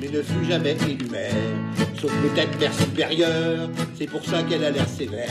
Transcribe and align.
mais 0.00 0.08
ne 0.08 0.22
fut 0.22 0.44
jamais 0.48 0.76
élue 0.88 1.10
mère. 1.10 1.32
Sauf 2.00 2.12
peut-être 2.22 2.58
mère 2.60 2.72
supérieure, 2.72 3.68
c'est 3.96 4.06
pour 4.06 4.24
ça 4.24 4.42
qu'elle 4.44 4.64
a 4.64 4.70
l'air 4.70 4.88
sévère. 4.88 5.28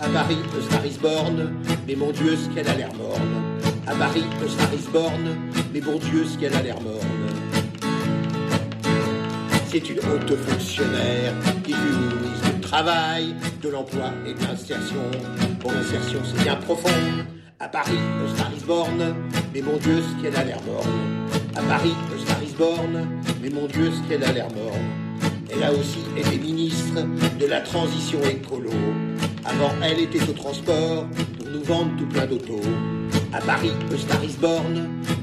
À 0.00 0.08
Paris, 0.08 0.36
au 0.56 0.60
Star 0.60 0.84
is 0.84 0.98
Born, 1.00 1.52
mais 1.86 1.94
mon 1.94 2.10
Dieu, 2.10 2.36
ce 2.36 2.54
qu'elle 2.54 2.68
a 2.68 2.74
l'air 2.74 2.92
morne. 2.94 3.60
À 3.86 3.94
Paris, 3.94 4.24
au 4.44 4.48
Star 4.48 4.68
is 4.74 4.90
Born, 4.92 5.36
mais 5.72 5.80
mon 5.80 5.98
Dieu, 5.98 6.26
ce 6.26 6.38
qu'elle 6.38 6.54
a 6.54 6.62
l'air 6.62 6.80
morne. 6.82 6.98
C'est 9.70 9.88
une 9.88 9.98
haute 9.98 10.36
fonctionnaire 10.36 11.32
qui 11.64 11.72
fut 11.72 11.78
ministre 11.78 12.54
du 12.54 12.60
Travail, 12.60 13.34
de 13.62 13.68
l'Emploi 13.70 14.12
et 14.26 14.34
de 14.34 14.40
l'Insertion. 14.40 15.10
Pour 15.60 15.72
l'insertion, 15.72 16.20
c'est 16.24 16.42
bien 16.42 16.56
profond. 16.56 16.90
À 17.60 17.68
Paris, 17.68 17.98
le 18.22 18.28
Star 18.34 18.50
is 18.54 18.64
born, 18.66 19.14
mais 19.54 19.62
mon 19.62 19.78
Dieu, 19.78 20.02
ce 20.02 20.22
qu'elle 20.22 20.36
a 20.36 20.44
l'air 20.44 20.60
morne. 20.66 20.90
À 21.56 21.62
Paris, 21.62 21.94
le 22.12 22.18
Mais 22.58 23.50
mon 23.50 23.66
Dieu, 23.66 23.90
ce 23.90 24.08
qu'elle 24.08 24.24
a 24.24 24.32
l'air 24.32 24.48
morne. 24.54 24.80
Elle 25.52 25.62
a 25.62 25.72
aussi 25.72 25.98
été 26.16 26.38
ministre 26.38 27.02
de 27.38 27.46
la 27.46 27.60
transition 27.60 28.18
écolo. 28.22 28.70
Avant, 29.44 29.72
elle 29.82 30.00
était 30.00 30.22
au 30.22 30.32
transport 30.32 31.06
pour 31.38 31.48
nous 31.48 31.62
vendre 31.62 31.90
tout 31.98 32.06
plein 32.06 32.26
d'autos. 32.26 32.60
À 33.32 33.40
Paris, 33.40 33.72
le 33.90 33.96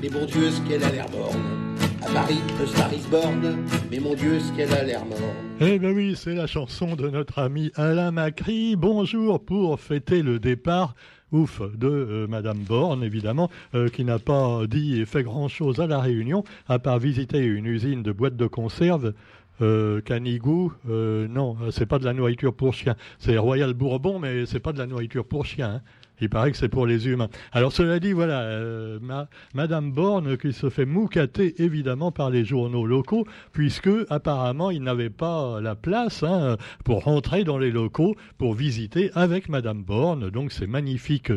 mais 0.02 0.10
mon 0.10 0.26
Dieu, 0.26 0.52
ce 0.52 0.62
qu'elle 0.70 0.84
a 0.84 0.92
l'air 0.92 1.10
morne. 1.10 1.76
À 2.04 2.10
Paris, 2.12 2.40
le 2.60 3.56
mais 3.90 4.00
mon 4.00 4.14
Dieu, 4.14 4.40
ce 4.40 4.56
qu'elle 4.56 4.74
a 4.74 4.84
l'air 4.84 5.04
morne. 5.06 5.22
Eh 5.60 5.80
ben 5.80 5.92
oui, 5.92 6.16
c'est 6.16 6.36
la 6.36 6.46
chanson 6.46 6.96
de 6.96 7.10
notre 7.10 7.40
ami 7.40 7.72
Alain 7.76 8.12
Macri. 8.12 8.76
Bonjour 8.76 9.44
pour 9.44 9.80
fêter 9.80 10.22
le 10.22 10.38
départ 10.38 10.94
ouf 11.34 11.62
de 11.76 11.88
euh, 11.88 12.28
Madame 12.28 12.60
Borne, 12.60 13.04
évidemment, 13.04 13.50
euh, 13.76 13.90
qui 13.90 14.06
n'a 14.06 14.20
pas 14.20 14.66
dit 14.68 15.02
et 15.02 15.06
fait 15.06 15.24
grand-chose 15.24 15.82
à 15.82 15.88
la 15.88 16.00
Réunion, 16.00 16.44
à 16.68 16.80
part 16.80 17.00
visiter 17.00 17.40
une 17.40 17.66
usine 17.66 18.04
de 18.04 18.12
boîtes 18.12 18.38
de 18.38 18.48
conserve. 18.48 19.14
Euh, 19.62 20.02
Canigou, 20.02 20.74
non, 20.86 21.58
c'est 21.72 21.86
pas 21.86 22.00
de 22.00 22.06
la 22.06 22.14
nourriture 22.14 22.54
pour 22.54 22.74
chien. 22.74 22.96
C'est 23.20 23.38
Royal 23.38 23.74
Bourbon, 23.74 24.20
mais 24.20 24.46
c'est 24.46 24.60
pas 24.60 24.74
de 24.74 24.80
la 24.80 24.88
nourriture 24.88 25.26
pour 25.26 25.46
chien. 25.46 25.76
hein. 25.76 25.82
Il 26.24 26.30
paraît 26.30 26.52
que 26.52 26.58
c'est 26.58 26.70
pour 26.70 26.88
les 26.88 27.08
humains. 27.10 27.28
Alors 27.52 27.74
cela 27.74 28.00
dit, 28.00 28.14
voilà, 28.14 28.42
euh, 28.44 28.98
ma- 29.02 29.28
Madame 29.54 29.92
Borne 29.92 30.38
qui 30.38 30.54
se 30.54 30.70
fait 30.70 30.86
moucater 30.86 31.62
évidemment 31.62 32.12
par 32.12 32.30
les 32.30 32.46
journaux 32.46 32.86
locaux, 32.86 33.28
puisque 33.52 33.90
apparemment 34.10 34.72
il 34.72 34.82
n'avait 34.84 35.10
pas 35.10 35.60
la 35.60 35.76
place 35.76 36.24
hein, 36.24 36.58
pour 36.86 37.04
rentrer 37.04 37.44
dans 37.44 37.58
les 37.58 37.72
locaux 37.72 38.16
pour 38.38 38.54
visiter 38.54 39.12
avec 39.16 39.50
Madame 39.50 39.84
Borne. 39.84 40.30
Donc 40.30 40.52
ces 40.54 40.66
magnifiques 40.66 41.34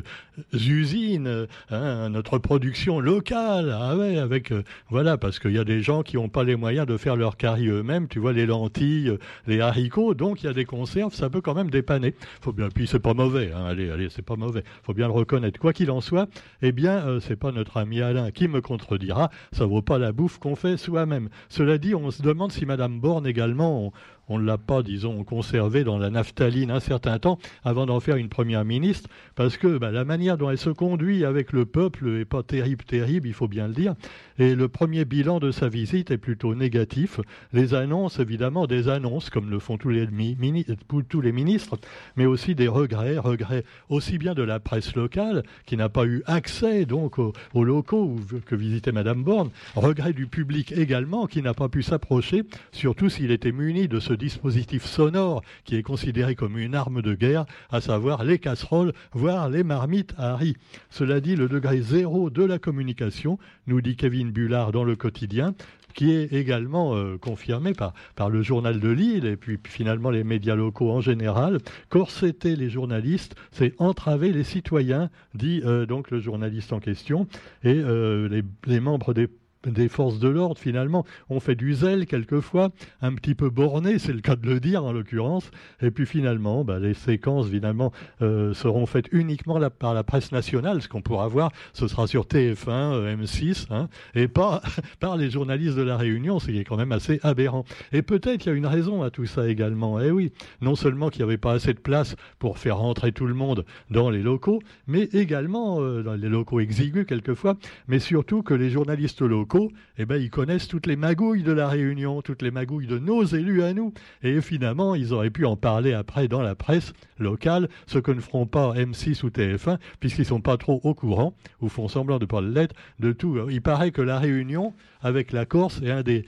usines, 0.52 1.46
hein, 1.70 2.08
notre 2.10 2.38
production 2.38 3.00
locale, 3.00 3.76
ah 3.76 3.96
ouais, 3.96 4.18
avec 4.18 4.52
euh, 4.52 4.62
voilà, 4.88 5.18
parce 5.18 5.38
qu'il 5.38 5.52
y 5.52 5.58
a 5.58 5.64
des 5.64 5.82
gens 5.82 6.02
qui 6.02 6.16
n'ont 6.16 6.28
pas 6.28 6.44
les 6.44 6.56
moyens 6.56 6.86
de 6.86 6.96
faire 6.96 7.16
leur 7.16 7.36
carrière 7.36 7.74
eux-mêmes. 7.74 8.06
Tu 8.06 8.18
vois 8.20 8.32
les 8.32 8.46
lentilles, 8.46 9.16
les 9.46 9.60
haricots, 9.60 10.14
donc 10.14 10.42
il 10.42 10.46
y 10.46 10.48
a 10.48 10.52
des 10.52 10.64
conserves, 10.64 11.14
ça 11.14 11.28
peut 11.28 11.40
quand 11.40 11.54
même 11.54 11.70
dépanner. 11.70 12.14
Faut 12.40 12.52
bien, 12.52 12.68
puis 12.68 12.86
c'est 12.86 13.00
pas 13.00 13.14
mauvais. 13.14 13.50
Hein, 13.52 13.64
allez, 13.66 13.90
allez, 13.90 14.08
c'est 14.10 14.24
pas 14.24 14.36
mauvais. 14.36 14.62
Faut 14.82 14.94
bien 14.94 15.06
le 15.06 15.12
reconnaître. 15.12 15.58
Quoi 15.58 15.72
qu'il 15.72 15.90
en 15.90 16.00
soit, 16.00 16.28
eh 16.62 16.72
bien, 16.72 17.06
euh, 17.06 17.20
c'est 17.20 17.36
pas 17.36 17.52
notre 17.52 17.76
ami 17.76 18.00
Alain 18.00 18.30
qui 18.30 18.48
me 18.48 18.60
contredira. 18.60 19.30
Ça 19.52 19.66
vaut 19.66 19.82
pas 19.82 19.98
la 19.98 20.12
bouffe 20.12 20.38
qu'on 20.38 20.56
fait 20.56 20.76
soi-même. 20.76 21.28
Cela 21.48 21.78
dit, 21.78 21.94
on 21.94 22.10
se 22.10 22.22
demande 22.22 22.52
si 22.52 22.66
Madame 22.66 23.00
Borne 23.00 23.26
également. 23.26 23.92
Ne 24.28 24.44
l'a 24.44 24.58
pas, 24.58 24.82
disons, 24.82 25.22
conservé 25.24 25.84
dans 25.84 25.98
la 25.98 26.10
naphtaline 26.10 26.70
un 26.70 26.80
certain 26.80 27.18
temps 27.18 27.38
avant 27.64 27.86
d'en 27.86 28.00
faire 28.00 28.16
une 28.16 28.28
première 28.28 28.64
ministre, 28.64 29.08
parce 29.34 29.56
que 29.56 29.78
bah, 29.78 29.90
la 29.90 30.04
manière 30.04 30.36
dont 30.36 30.50
elle 30.50 30.58
se 30.58 30.70
conduit 30.70 31.24
avec 31.24 31.52
le 31.52 31.64
peuple 31.64 32.08
est 32.20 32.24
pas 32.24 32.42
terrible, 32.42 32.84
terrible, 32.84 33.28
il 33.28 33.34
faut 33.34 33.48
bien 33.48 33.68
le 33.68 33.74
dire. 33.74 33.94
Et 34.38 34.54
le 34.54 34.68
premier 34.68 35.04
bilan 35.04 35.38
de 35.38 35.50
sa 35.50 35.68
visite 35.68 36.10
est 36.10 36.18
plutôt 36.18 36.54
négatif. 36.54 37.20
Les 37.52 37.74
annonces, 37.74 38.18
évidemment, 38.18 38.66
des 38.66 38.88
annonces, 38.88 39.30
comme 39.30 39.50
le 39.50 39.58
font 39.58 39.78
tous 39.78 39.90
les, 39.90 40.06
ministres, 40.08 41.78
mais 42.16 42.26
aussi 42.26 42.54
des 42.54 42.68
regrets, 42.68 43.18
regrets 43.18 43.64
aussi 43.88 44.18
bien 44.18 44.34
de 44.34 44.42
la 44.42 44.60
presse 44.60 44.94
locale, 44.94 45.44
qui 45.64 45.76
n'a 45.76 45.88
pas 45.88 46.04
eu 46.04 46.22
accès 46.26 46.84
donc 46.84 47.18
aux, 47.18 47.32
aux 47.54 47.64
locaux 47.64 48.16
que 48.44 48.54
visitait 48.54 48.92
Madame 48.92 49.22
Borne, 49.22 49.50
regrets 49.74 50.12
du 50.12 50.26
public 50.26 50.72
également, 50.72 51.26
qui 51.26 51.42
n'a 51.42 51.54
pas 51.54 51.68
pu 51.68 51.82
s'approcher, 51.82 52.42
surtout 52.72 53.08
s'il 53.08 53.30
était 53.30 53.52
muni 53.52 53.88
de 53.88 54.00
ce 54.00 54.15
dispositif 54.16 54.84
sonore 54.84 55.42
qui 55.64 55.76
est 55.76 55.82
considéré 55.82 56.34
comme 56.34 56.58
une 56.58 56.74
arme 56.74 57.02
de 57.02 57.14
guerre, 57.14 57.46
à 57.70 57.80
savoir 57.80 58.24
les 58.24 58.38
casseroles, 58.38 58.92
voire 59.12 59.48
les 59.48 59.64
marmites 59.64 60.14
à 60.18 60.36
riz. 60.36 60.56
Cela 60.90 61.20
dit, 61.20 61.36
le 61.36 61.48
degré 61.48 61.80
zéro 61.80 62.30
de 62.30 62.44
la 62.44 62.58
communication, 62.58 63.38
nous 63.66 63.80
dit 63.80 63.96
Kevin 63.96 64.30
Bullard 64.30 64.72
dans 64.72 64.84
le 64.84 64.96
quotidien, 64.96 65.54
qui 65.94 66.12
est 66.12 66.32
également 66.32 66.94
euh, 66.94 67.16
confirmé 67.18 67.72
par, 67.72 67.94
par 68.14 68.30
le 68.30 68.42
journal 68.42 68.78
de 68.78 68.88
Lille 68.88 69.24
et 69.24 69.36
puis, 69.36 69.58
finalement 69.64 70.10
les 70.10 70.24
médias 70.24 70.54
locaux 70.54 70.92
en 70.92 71.00
général. 71.00 71.58
Corseter 71.88 72.54
les 72.54 72.70
journalistes, 72.70 73.34
c'est 73.50 73.74
entraver 73.78 74.32
les 74.32 74.44
citoyens, 74.44 75.10
dit 75.34 75.62
euh, 75.64 75.86
donc 75.86 76.10
le 76.10 76.20
journaliste 76.20 76.72
en 76.72 76.80
question, 76.80 77.26
et 77.64 77.74
euh, 77.74 78.42
les 78.66 78.80
membres 78.80 79.14
des 79.14 79.28
des 79.66 79.88
forces 79.88 80.18
de 80.18 80.28
l'ordre, 80.28 80.58
finalement, 80.58 81.04
ont 81.28 81.40
fait 81.40 81.54
du 81.54 81.74
zèle 81.74 82.06
quelquefois, 82.06 82.70
un 83.02 83.14
petit 83.14 83.34
peu 83.34 83.50
borné, 83.50 83.98
c'est 83.98 84.12
le 84.12 84.20
cas 84.20 84.36
de 84.36 84.46
le 84.46 84.60
dire 84.60 84.84
en 84.84 84.92
l'occurrence, 84.92 85.50
et 85.82 85.90
puis 85.90 86.06
finalement, 86.06 86.64
bah, 86.64 86.78
les 86.78 86.94
séquences, 86.94 87.48
finalement, 87.48 87.92
euh, 88.22 88.54
seront 88.54 88.86
faites 88.86 89.08
uniquement 89.12 89.60
par 89.78 89.94
la 89.94 90.04
presse 90.04 90.32
nationale, 90.32 90.82
ce 90.82 90.88
qu'on 90.88 91.02
pourra 91.02 91.28
voir, 91.28 91.50
ce 91.72 91.88
sera 91.88 92.06
sur 92.06 92.24
TF1, 92.24 92.68
euh, 92.70 93.16
M6, 93.16 93.66
hein, 93.70 93.88
et 94.14 94.28
pas 94.28 94.62
par 95.00 95.16
les 95.16 95.30
journalistes 95.30 95.76
de 95.76 95.82
la 95.82 95.96
Réunion, 95.96 96.38
ce 96.38 96.50
qui 96.50 96.58
est 96.58 96.64
quand 96.64 96.76
même 96.76 96.92
assez 96.92 97.20
aberrant. 97.22 97.64
Et 97.92 98.02
peut-être 98.02 98.46
il 98.46 98.48
y 98.48 98.52
a 98.52 98.54
une 98.54 98.66
raison 98.66 99.02
à 99.02 99.10
tout 99.10 99.26
ça 99.26 99.48
également. 99.48 100.00
Eh 100.00 100.10
oui, 100.10 100.32
non 100.60 100.74
seulement 100.74 101.10
qu'il 101.10 101.20
n'y 101.20 101.30
avait 101.30 101.38
pas 101.38 101.52
assez 101.52 101.74
de 101.74 101.80
place 101.80 102.16
pour 102.38 102.58
faire 102.58 102.78
rentrer 102.78 103.12
tout 103.12 103.26
le 103.26 103.34
monde 103.34 103.64
dans 103.90 104.10
les 104.10 104.22
locaux, 104.22 104.60
mais 104.86 105.04
également 105.12 105.80
euh, 105.80 106.02
dans 106.02 106.14
les 106.14 106.28
locaux 106.28 106.60
exigus 106.60 107.06
quelquefois, 107.06 107.56
mais 107.88 107.98
surtout 107.98 108.42
que 108.42 108.54
les 108.54 108.70
journalistes 108.70 109.22
locaux, 109.22 109.55
eh 109.98 110.06
ben, 110.06 110.16
ils 110.16 110.30
connaissent 110.30 110.68
toutes 110.68 110.86
les 110.86 110.96
magouilles 110.96 111.42
de 111.42 111.52
la 111.52 111.68
Réunion, 111.68 112.22
toutes 112.22 112.42
les 112.42 112.50
magouilles 112.50 112.86
de 112.86 112.98
nos 112.98 113.24
élus 113.24 113.62
à 113.62 113.72
nous, 113.72 113.92
et 114.22 114.40
finalement, 114.40 114.94
ils 114.94 115.12
auraient 115.12 115.30
pu 115.30 115.44
en 115.44 115.56
parler 115.56 115.92
après 115.92 116.28
dans 116.28 116.42
la 116.42 116.54
presse 116.54 116.92
locale, 117.18 117.68
ce 117.86 117.98
que 117.98 118.10
ne 118.10 118.20
feront 118.20 118.46
pas 118.46 118.74
M6 118.74 119.24
ou 119.24 119.30
TF1, 119.30 119.78
puisqu'ils 120.00 120.26
sont 120.26 120.40
pas 120.40 120.56
trop 120.56 120.80
au 120.84 120.94
courant, 120.94 121.34
ou 121.60 121.68
font 121.68 121.88
semblant 121.88 122.18
de 122.18 122.26
pas 122.26 122.40
l'être, 122.40 122.74
de 123.00 123.12
tout. 123.12 123.38
Il 123.50 123.62
paraît 123.62 123.90
que 123.90 124.02
la 124.02 124.18
Réunion, 124.18 124.74
avec 125.00 125.32
la 125.32 125.46
Corse, 125.46 125.80
est 125.82 125.90
un 125.90 126.02
des 126.02 126.24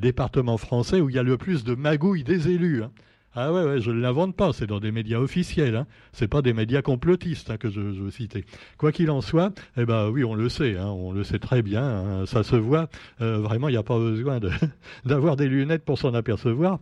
départements 0.00 0.58
français 0.58 1.00
où 1.00 1.08
il 1.08 1.16
y 1.16 1.18
a 1.18 1.22
le 1.22 1.38
plus 1.38 1.64
de 1.64 1.74
magouilles 1.74 2.24
des 2.24 2.48
élus. 2.48 2.82
hein. 2.82 2.90
Ah 3.34 3.50
ouais, 3.50 3.80
je 3.80 3.90
ne 3.90 4.00
l'invente 4.00 4.36
pas, 4.36 4.52
c'est 4.52 4.66
dans 4.66 4.78
des 4.78 4.92
médias 4.92 5.18
officiels, 5.18 5.74
hein. 5.74 5.86
c'est 6.12 6.28
pas 6.28 6.42
des 6.42 6.52
médias 6.52 6.82
complotistes 6.82 7.50
hein, 7.50 7.56
que 7.56 7.70
je, 7.70 7.92
je 7.92 8.02
veux 8.02 8.10
citer. 8.10 8.44
Quoi 8.76 8.92
qu'il 8.92 9.10
en 9.10 9.22
soit, 9.22 9.54
eh 9.78 9.86
ben 9.86 10.10
oui, 10.10 10.22
on 10.22 10.34
le 10.34 10.50
sait, 10.50 10.76
hein, 10.76 10.88
on 10.88 11.12
le 11.12 11.24
sait 11.24 11.38
très 11.38 11.62
bien, 11.62 11.82
hein, 11.82 12.26
ça 12.26 12.42
se 12.42 12.56
voit, 12.56 12.90
euh, 13.22 13.38
vraiment, 13.38 13.68
il 13.68 13.72
n'y 13.72 13.78
a 13.78 13.82
pas 13.82 13.98
besoin 13.98 14.38
d'avoir 15.06 15.36
des 15.36 15.48
lunettes 15.48 15.84
pour 15.84 15.98
s'en 15.98 16.12
apercevoir. 16.12 16.78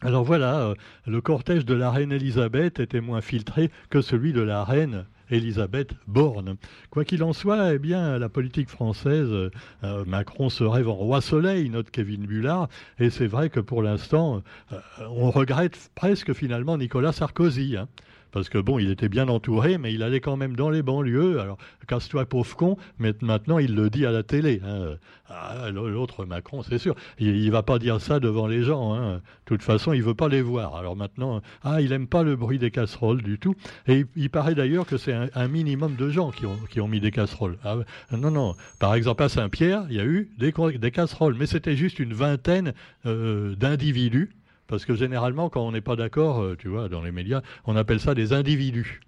Alors 0.00 0.24
voilà, 0.24 0.60
euh, 0.60 0.74
le 1.06 1.20
cortège 1.20 1.66
de 1.66 1.74
la 1.74 1.90
reine 1.90 2.12
Elisabeth 2.12 2.80
était 2.80 3.02
moins 3.02 3.20
filtré 3.20 3.70
que 3.90 4.00
celui 4.00 4.32
de 4.32 4.40
la 4.40 4.64
reine 4.64 5.04
Elisabeth 5.30 5.92
Borne. 6.06 6.56
Quoi 6.90 7.04
qu'il 7.04 7.22
en 7.22 7.32
soit, 7.32 7.74
eh 7.74 7.78
bien, 7.78 8.18
la 8.18 8.28
politique 8.28 8.68
française, 8.68 9.28
euh, 9.30 10.04
Macron 10.06 10.48
se 10.48 10.64
rêve 10.64 10.88
en 10.88 10.94
roi 10.94 11.20
soleil, 11.20 11.70
note 11.70 11.90
Kevin 11.90 12.26
Bullard, 12.26 12.68
et 12.98 13.10
c'est 13.10 13.26
vrai 13.26 13.50
que 13.50 13.60
pour 13.60 13.82
l'instant, 13.82 14.42
euh, 14.72 14.76
on 15.10 15.30
regrette 15.30 15.90
presque 15.94 16.32
finalement 16.32 16.78
Nicolas 16.78 17.12
Sarkozy. 17.12 17.76
hein. 17.76 17.88
Parce 18.32 18.48
que 18.48 18.58
bon, 18.58 18.78
il 18.78 18.90
était 18.90 19.08
bien 19.08 19.28
entouré, 19.28 19.78
mais 19.78 19.92
il 19.92 20.02
allait 20.02 20.20
quand 20.20 20.36
même 20.36 20.56
dans 20.56 20.70
les 20.70 20.82
banlieues. 20.82 21.40
Alors, 21.40 21.58
casse-toi 21.86 22.26
pauvre 22.26 22.56
con, 22.56 22.76
mais 22.98 23.14
maintenant 23.22 23.58
il 23.58 23.74
le 23.74 23.90
dit 23.90 24.06
à 24.06 24.10
la 24.10 24.22
télé. 24.22 24.60
hein. 24.64 24.96
Ah, 25.30 25.70
L'autre 25.70 26.24
Macron, 26.24 26.62
c'est 26.62 26.78
sûr. 26.78 26.94
Il, 27.18 27.36
il 27.36 27.50
va 27.50 27.62
pas 27.62 27.78
dire 27.78 28.00
ça 28.00 28.18
devant 28.18 28.46
les 28.46 28.62
gens. 28.62 28.94
hein. 28.94 29.16
De 29.16 29.20
toute 29.44 29.62
façon, 29.62 29.92
il 29.92 30.02
veut 30.02 30.14
pas 30.14 30.28
les 30.28 30.42
voir. 30.42 30.76
Alors 30.76 30.96
maintenant, 30.96 31.42
ah, 31.62 31.80
il 31.80 31.92
aime 31.92 32.06
pas 32.06 32.22
le 32.22 32.36
bruit 32.36 32.58
des 32.58 32.70
casseroles 32.70 33.22
du 33.22 33.38
tout. 33.38 33.54
Et 33.86 34.06
il, 34.16 34.30
paraît 34.30 34.54
d'ailleurs 34.54 34.86
que 34.86 34.96
c'est 34.96 35.12
un, 35.12 35.48
minimum 35.48 35.96
de 35.96 36.08
gens 36.10 36.30
qui 36.30 36.46
ont, 36.80 36.88
mis 36.88 37.00
des 37.00 37.10
casseroles. 37.10 37.58
Ah, 37.64 37.76
non, 38.12 38.30
non. 38.30 38.54
Par 38.78 38.94
exemple, 38.94 39.22
à 39.22 39.28
Saint-Pierre, 39.28 39.84
il 39.90 39.96
y 39.96 40.00
a 40.00 40.04
eu 40.04 40.30
des 40.38 40.90
casseroles, 40.90 41.36
mais 41.38 41.46
c'était 41.46 41.76
juste 41.76 41.98
une 41.98 42.14
vingtaine 42.14 42.72
euh, 43.06 43.54
d'individus. 43.56 44.30
Parce 44.68 44.84
que 44.84 44.94
généralement, 44.94 45.48
quand 45.48 45.66
on 45.66 45.72
n'est 45.72 45.80
pas 45.80 45.96
d'accord, 45.96 46.42
euh, 46.42 46.56
tu 46.56 46.68
vois, 46.68 46.88
dans 46.88 47.02
les 47.02 47.10
médias, 47.10 47.40
on 47.64 47.74
appelle 47.74 48.00
ça 48.00 48.14
des 48.14 48.32
individus. 48.34 49.00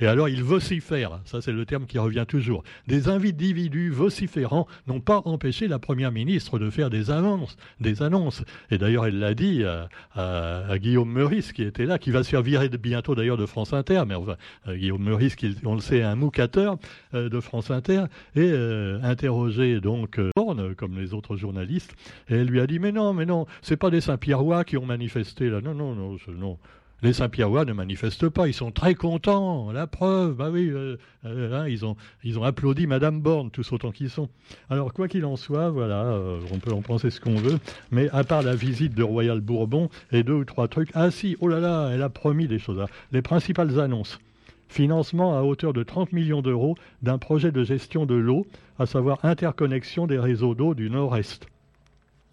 Et 0.00 0.06
alors, 0.06 0.28
ils 0.28 0.42
vocifèrent. 0.42 1.20
Ça, 1.24 1.40
c'est 1.40 1.52
le 1.52 1.64
terme 1.64 1.86
qui 1.86 1.98
revient 1.98 2.24
toujours. 2.26 2.62
Des 2.86 3.08
individus 3.08 3.90
vociférants 3.90 4.66
n'ont 4.86 5.00
pas 5.00 5.22
empêché 5.24 5.68
la 5.68 5.78
première 5.78 6.12
ministre 6.12 6.58
de 6.58 6.70
faire 6.70 6.90
des 6.90 7.10
annonces. 7.10 7.56
Des 7.80 8.02
annonces. 8.02 8.44
Et 8.70 8.78
d'ailleurs, 8.78 9.06
elle 9.06 9.18
l'a 9.18 9.34
dit 9.34 9.64
à, 10.14 10.78
Guillaume 10.78 11.10
Meurice, 11.10 11.52
qui 11.52 11.62
était 11.62 11.86
là, 11.86 11.98
qui 11.98 12.10
va 12.10 12.22
se 12.22 12.30
faire 12.30 12.42
virer 12.42 12.68
bientôt 12.68 13.14
d'ailleurs 13.14 13.36
de 13.36 13.46
France 13.46 13.72
Inter. 13.72 14.02
Mais 14.06 14.14
enfin, 14.14 14.36
euh, 14.66 14.76
Guillaume 14.76 15.02
Meurice, 15.02 15.36
qui, 15.36 15.56
on 15.64 15.74
le 15.74 15.80
sait, 15.80 15.98
est 15.98 16.02
un 16.02 16.16
moucateur 16.16 16.76
euh, 17.14 17.28
de 17.28 17.40
France 17.40 17.70
Inter, 17.70 18.04
et 18.34 18.50
euh, 18.52 19.00
interrogé 19.02 19.80
donc 19.80 20.20
Borne, 20.36 20.74
comme 20.74 20.98
les 20.98 21.14
autres 21.14 21.36
journalistes. 21.36 21.94
Et 22.28 22.34
elle 22.34 22.48
lui 22.48 22.60
a 22.60 22.66
dit 22.66 22.78
Mais 22.78 22.92
non, 22.92 23.14
mais 23.14 23.26
non, 23.26 23.46
c'est 23.62 23.76
pas 23.76 23.90
des 23.90 24.00
Saint-Pierrois 24.00 24.64
qui 24.64 24.76
ont 24.76 24.86
manifesté 24.86 25.48
là. 25.48 25.60
Non, 25.60 25.74
non, 25.74 25.94
non, 25.94 26.16
non. 26.28 26.58
Les 27.00 27.12
Saint-Pierrois 27.12 27.64
ne 27.64 27.72
manifestent 27.72 28.28
pas, 28.28 28.48
ils 28.48 28.54
sont 28.54 28.72
très 28.72 28.96
contents. 28.96 29.70
La 29.70 29.86
preuve, 29.86 30.34
bah 30.34 30.50
oui, 30.50 30.68
euh, 30.68 30.96
euh, 31.26 31.52
hein, 31.52 31.68
ils, 31.68 31.84
ont, 31.84 32.42
applaudi 32.42 32.88
Madame 32.88 33.20
Borne, 33.20 33.52
tous 33.52 33.70
autant 33.70 33.92
qu'ils 33.92 34.10
sont. 34.10 34.28
Alors, 34.68 34.92
quoi 34.92 35.06
qu'il 35.06 35.24
en 35.24 35.36
soit, 35.36 35.70
voilà, 35.70 36.02
euh, 36.06 36.40
on 36.52 36.58
peut 36.58 36.72
en 36.72 36.82
penser 36.82 37.10
ce 37.10 37.20
qu'on 37.20 37.36
veut, 37.36 37.60
mais 37.92 38.08
à 38.10 38.24
part 38.24 38.42
la 38.42 38.56
visite 38.56 38.96
de 38.96 39.04
Royal 39.04 39.40
Bourbon 39.40 39.90
et 40.10 40.24
deux 40.24 40.32
ou 40.32 40.44
trois 40.44 40.66
trucs, 40.66 40.90
ah 40.94 41.12
si, 41.12 41.36
oh 41.38 41.46
là 41.46 41.60
là, 41.60 41.90
elle 41.92 42.02
a 42.02 42.08
promis 42.08 42.48
des 42.48 42.58
choses. 42.58 42.80
Hein. 42.80 42.88
Les 43.12 43.22
principales 43.22 43.78
annonces. 43.78 44.18
Financement 44.68 45.38
à 45.38 45.42
hauteur 45.42 45.72
de 45.72 45.84
30 45.84 46.12
millions 46.12 46.42
d'euros 46.42 46.76
d'un 47.02 47.18
projet 47.18 47.52
de 47.52 47.62
gestion 47.62 48.06
de 48.06 48.16
l'eau, 48.16 48.44
à 48.80 48.86
savoir 48.86 49.24
interconnexion 49.24 50.08
des 50.08 50.18
réseaux 50.18 50.56
d'eau 50.56 50.74
du 50.74 50.90
Nord-Est. 50.90 51.46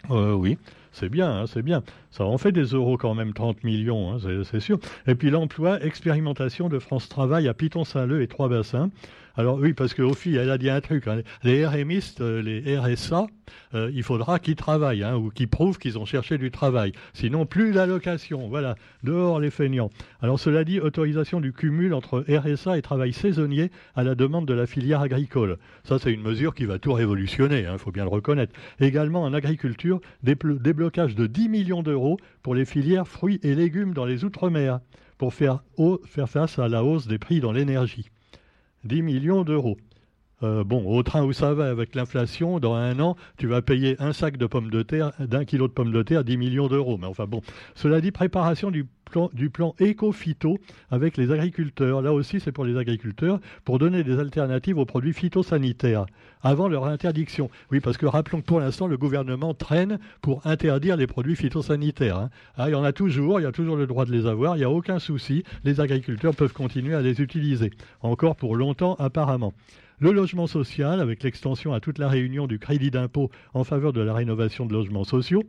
oui, 0.09 0.57
c'est 0.95 1.09
bien, 1.09 1.29
hein, 1.29 1.45
c'est 1.45 1.61
bien. 1.61 1.83
Ça 2.09 2.23
en 2.23 2.37
fait 2.37 2.53
des 2.53 2.63
euros 2.63 2.97
quand 2.97 3.13
même, 3.13 3.33
30 3.33 3.63
millions, 3.63 4.13
hein, 4.13 4.17
c'est 4.43 4.59
sûr. 4.61 4.79
Et 5.07 5.15
puis 5.15 5.29
l'emploi, 5.29 5.83
expérimentation 5.83 6.69
de 6.69 6.79
France 6.79 7.09
Travail 7.09 7.47
à 7.49 7.53
Piton-Saint-Leu 7.53 8.21
et 8.21 8.27
Trois-Bassins. 8.27 8.89
Alors 9.37 9.57
oui, 9.59 9.73
parce 9.73 9.93
qu'au 9.93 10.13
fil, 10.13 10.37
elle 10.37 10.49
a 10.49 10.57
dit 10.57 10.69
un 10.69 10.79
truc. 10.79 11.07
Hein. 11.07 11.21
Les 11.43 11.65
RMistes, 11.65 12.21
euh, 12.21 12.41
les 12.41 12.77
RSA, 12.77 13.27
euh, 13.73 13.91
il 13.93 14.03
faudra 14.03 14.39
qu'ils 14.39 14.55
travaillent 14.55 15.03
hein, 15.03 15.15
ou 15.17 15.29
qu'ils 15.29 15.49
prouvent 15.49 15.77
qu'ils 15.77 15.99
ont 15.99 16.05
cherché 16.05 16.37
du 16.37 16.51
travail. 16.51 16.93
Sinon, 17.13 17.45
plus 17.45 17.73
d'allocation. 17.73 18.47
Voilà, 18.47 18.75
dehors 19.03 19.41
les 19.41 19.49
feignants. 19.49 19.89
Alors 20.21 20.39
cela 20.39 20.63
dit, 20.63 20.79
autorisation 20.79 21.41
du 21.41 21.51
cumul 21.51 21.93
entre 21.93 22.23
RSA 22.29 22.77
et 22.77 22.81
travail 22.81 23.11
saisonnier 23.11 23.71
à 23.95 24.03
la 24.03 24.15
demande 24.15 24.45
de 24.45 24.53
la 24.53 24.67
filière 24.67 25.01
agricole. 25.01 25.57
Ça, 25.83 25.99
c'est 25.99 26.13
une 26.13 26.21
mesure 26.21 26.55
qui 26.55 26.63
va 26.63 26.79
tout 26.79 26.93
révolutionner, 26.93 27.67
il 27.69 27.77
faut 27.77 27.91
bien 27.91 28.03
le 28.03 28.09
reconnaître. 28.09 28.53
Également 28.79 29.23
en 29.23 29.33
agriculture, 29.33 29.99
déblocage 30.23 31.15
de 31.15 31.27
10 31.27 31.49
millions 31.49 31.83
d'euros 31.83 32.17
pour 32.41 32.55
les 32.55 32.65
filières 32.65 33.07
fruits 33.07 33.39
et 33.43 33.53
légumes 33.53 33.93
dans 33.93 34.05
les 34.05 34.23
Outre-mer, 34.23 34.79
pour 35.17 35.33
faire 35.33 35.59
face 36.27 36.57
à 36.57 36.67
la 36.69 36.83
hausse 36.83 37.07
des 37.07 37.19
prix 37.19 37.41
dans 37.41 37.51
l'énergie. 37.51 38.09
10 38.85 39.01
millions 39.01 39.43
d'euros. 39.43 39.77
Euh, 40.45 40.63
bon, 40.63 40.85
au 40.85 41.01
train 41.01 41.23
où 41.23 41.33
ça 41.33 41.53
va 41.53 41.69
avec 41.69 41.95
l'inflation, 41.95 42.59
dans 42.59 42.75
un 42.75 42.99
an, 42.99 43.15
tu 43.37 43.47
vas 43.47 43.63
payer 43.63 43.95
un 43.99 44.13
sac 44.13 44.37
de 44.37 44.45
pommes 44.45 44.69
de 44.69 44.83
terre, 44.83 45.11
d'un 45.17 45.43
kilo 45.43 45.67
de 45.67 45.73
pommes 45.73 45.91
de 45.91 46.03
terre, 46.03 46.23
10 46.23 46.37
millions 46.37 46.67
d'euros. 46.67 46.97
Mais 46.99 47.07
enfin 47.07 47.25
bon, 47.25 47.41
cela 47.73 47.99
dit, 47.99 48.11
préparation 48.11 48.69
du 48.69 48.85
plan, 49.49 49.75
éco-phyto 49.79 50.59
avec 50.91 51.17
les 51.17 51.31
agriculteurs. 51.31 52.03
Là 52.03 52.13
aussi, 52.13 52.39
c'est 52.39 52.51
pour 52.51 52.63
les 52.63 52.77
agriculteurs, 52.77 53.39
pour 53.63 53.79
donner 53.79 54.03
des 54.03 54.19
alternatives 54.19 54.77
aux 54.77 54.85
produits 54.85 55.13
phytosanitaires 55.13 56.05
avant 56.43 56.67
leur 56.67 56.85
interdiction. 56.85 57.49
Oui, 57.71 57.79
parce 57.79 57.97
que 57.97 58.05
rappelons 58.05 58.41
que 58.41 58.45
pour 58.45 58.59
l'instant, 58.59 58.85
le 58.85 58.97
gouvernement 58.97 59.55
traîne 59.55 59.97
pour 60.21 60.45
interdire 60.45 60.95
les 60.95 61.07
produits 61.07 61.35
phytosanitaires. 61.35 62.17
Hein. 62.17 62.29
Ah, 62.55 62.69
il 62.69 62.73
y 62.73 62.75
en 62.75 62.83
a 62.83 62.93
toujours, 62.93 63.39
il 63.39 63.43
y 63.43 63.47
a 63.47 63.51
toujours 63.51 63.77
le 63.77 63.87
droit 63.87 64.05
de 64.05 64.11
les 64.11 64.27
avoir, 64.27 64.57
il 64.57 64.59
n'y 64.59 64.65
a 64.65 64.69
aucun 64.69 64.99
souci. 64.99 65.43
Les 65.63 65.79
agriculteurs 65.79 66.35
peuvent 66.35 66.53
continuer 66.53 66.93
à 66.93 67.01
les 67.01 67.19
utiliser. 67.19 67.71
Encore 68.01 68.35
pour 68.35 68.55
longtemps, 68.55 68.95
apparemment. 68.99 69.53
Le 69.99 70.11
logement 70.11 70.47
social, 70.47 70.99
avec 70.99 71.23
l'extension 71.23 71.73
à 71.73 71.79
toute 71.79 71.99
la 71.99 72.09
réunion 72.09 72.47
du 72.47 72.59
crédit 72.59 72.91
d'impôt 72.91 73.29
en 73.53 73.63
faveur 73.63 73.93
de 73.93 74.01
la 74.01 74.13
rénovation 74.13 74.65
de 74.65 74.73
logements 74.73 75.05
sociaux. 75.05 75.43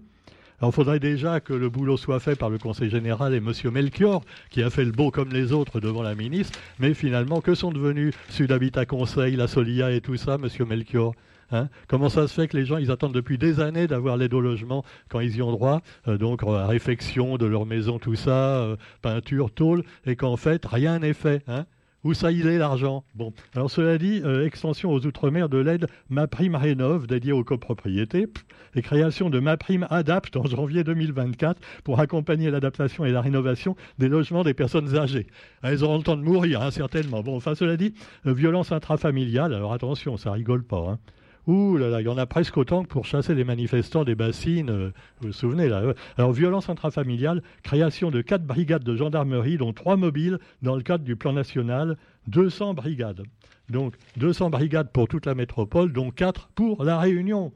Alors, 0.60 0.70
il 0.70 0.74
faudrait 0.74 1.00
déjà 1.00 1.40
que 1.40 1.52
le 1.52 1.68
boulot 1.68 1.96
soit 1.96 2.20
fait 2.20 2.36
par 2.36 2.48
le 2.48 2.56
Conseil 2.56 2.88
général 2.88 3.34
et 3.34 3.38
M. 3.38 3.52
Melchior, 3.72 4.22
qui 4.50 4.62
a 4.62 4.70
fait 4.70 4.84
le 4.84 4.92
beau 4.92 5.10
comme 5.10 5.30
les 5.30 5.52
autres 5.52 5.80
devant 5.80 6.02
la 6.02 6.14
ministre. 6.14 6.58
Mais 6.78 6.94
finalement, 6.94 7.40
que 7.40 7.54
sont 7.54 7.72
devenus 7.72 8.14
Sud 8.30 8.52
Habitat 8.52 8.86
Conseil, 8.86 9.36
la 9.36 9.48
Solia 9.48 9.90
et 9.90 10.00
tout 10.00 10.16
ça, 10.16 10.38
M. 10.42 10.48
Melchior 10.66 11.14
hein? 11.50 11.68
Comment 11.88 12.08
ça 12.08 12.26
se 12.26 12.32
fait 12.32 12.48
que 12.48 12.56
les 12.56 12.64
gens, 12.64 12.78
ils 12.78 12.90
attendent 12.90 13.14
depuis 13.14 13.38
des 13.38 13.60
années 13.60 13.86
d'avoir 13.86 14.16
l'aide 14.16 14.32
au 14.32 14.40
logement 14.40 14.84
quand 15.08 15.20
ils 15.20 15.36
y 15.36 15.42
ont 15.42 15.52
droit, 15.52 15.82
euh, 16.08 16.16
donc 16.16 16.42
euh, 16.42 16.66
réfection 16.66 17.36
de 17.36 17.46
leur 17.46 17.66
maison, 17.66 17.98
tout 17.98 18.14
ça, 18.14 18.60
euh, 18.60 18.76
peinture, 19.02 19.50
tôle, 19.50 19.84
et 20.06 20.16
qu'en 20.16 20.36
fait, 20.36 20.64
rien 20.64 21.00
n'est 21.00 21.14
fait 21.14 21.42
hein? 21.48 21.66
Où 22.06 22.14
ça 22.14 22.30
y 22.30 22.40
est 22.40 22.58
l'argent? 22.58 23.02
Bon, 23.16 23.32
alors 23.56 23.68
cela 23.68 23.98
dit, 23.98 24.22
euh, 24.24 24.46
extension 24.46 24.92
aux 24.92 25.04
Outre-mer 25.06 25.48
de 25.48 25.58
l'aide 25.58 25.88
MaPrime 26.08 26.54
Rénov 26.54 27.08
dédiée 27.08 27.32
aux 27.32 27.42
copropriétés 27.42 28.28
et 28.76 28.82
création 28.82 29.28
de 29.28 29.40
MaPrime 29.40 29.88
Adapt 29.90 30.36
en 30.36 30.44
janvier 30.44 30.84
2024 30.84 31.60
pour 31.82 31.98
accompagner 31.98 32.48
l'adaptation 32.48 33.04
et 33.04 33.10
la 33.10 33.20
rénovation 33.20 33.74
des 33.98 34.08
logements 34.08 34.44
des 34.44 34.54
personnes 34.54 34.96
âgées. 34.96 35.26
Elles 35.64 35.82
auront 35.82 35.98
le 35.98 36.04
temps 36.04 36.16
de 36.16 36.22
mourir, 36.22 36.62
hein, 36.62 36.70
certainement. 36.70 37.24
Bon, 37.24 37.36
enfin 37.36 37.56
cela 37.56 37.76
dit, 37.76 37.92
euh, 38.26 38.32
violence 38.32 38.70
intrafamiliale, 38.70 39.52
alors 39.52 39.72
attention, 39.72 40.16
ça 40.16 40.30
rigole 40.30 40.62
pas. 40.62 40.86
Hein. 40.88 40.98
Ouh 41.46 41.76
là 41.76 41.88
là, 41.88 42.00
il 42.00 42.04
y 42.04 42.08
en 42.08 42.18
a 42.18 42.26
presque 42.26 42.56
autant 42.56 42.82
que 42.82 42.88
pour 42.88 43.04
chasser 43.04 43.34
les 43.34 43.44
manifestants 43.44 44.02
des 44.02 44.16
bassines. 44.16 44.68
Euh, 44.68 44.90
vous 45.20 45.28
vous 45.28 45.32
souvenez 45.32 45.68
là 45.68 45.94
Alors, 46.18 46.32
violence 46.32 46.68
intrafamiliale, 46.68 47.42
création 47.62 48.10
de 48.10 48.20
quatre 48.20 48.44
brigades 48.44 48.82
de 48.82 48.96
gendarmerie, 48.96 49.56
dont 49.56 49.72
trois 49.72 49.96
mobiles 49.96 50.38
dans 50.62 50.74
le 50.74 50.82
cadre 50.82 51.04
du 51.04 51.14
plan 51.14 51.32
national, 51.32 51.96
200 52.26 52.74
brigades. 52.74 53.22
Donc 53.68 53.94
200 54.16 54.50
brigades 54.50 54.90
pour 54.90 55.06
toute 55.06 55.26
la 55.26 55.36
métropole, 55.36 55.92
dont 55.92 56.10
quatre 56.10 56.48
pour 56.54 56.82
la 56.82 56.98
Réunion. 56.98 57.52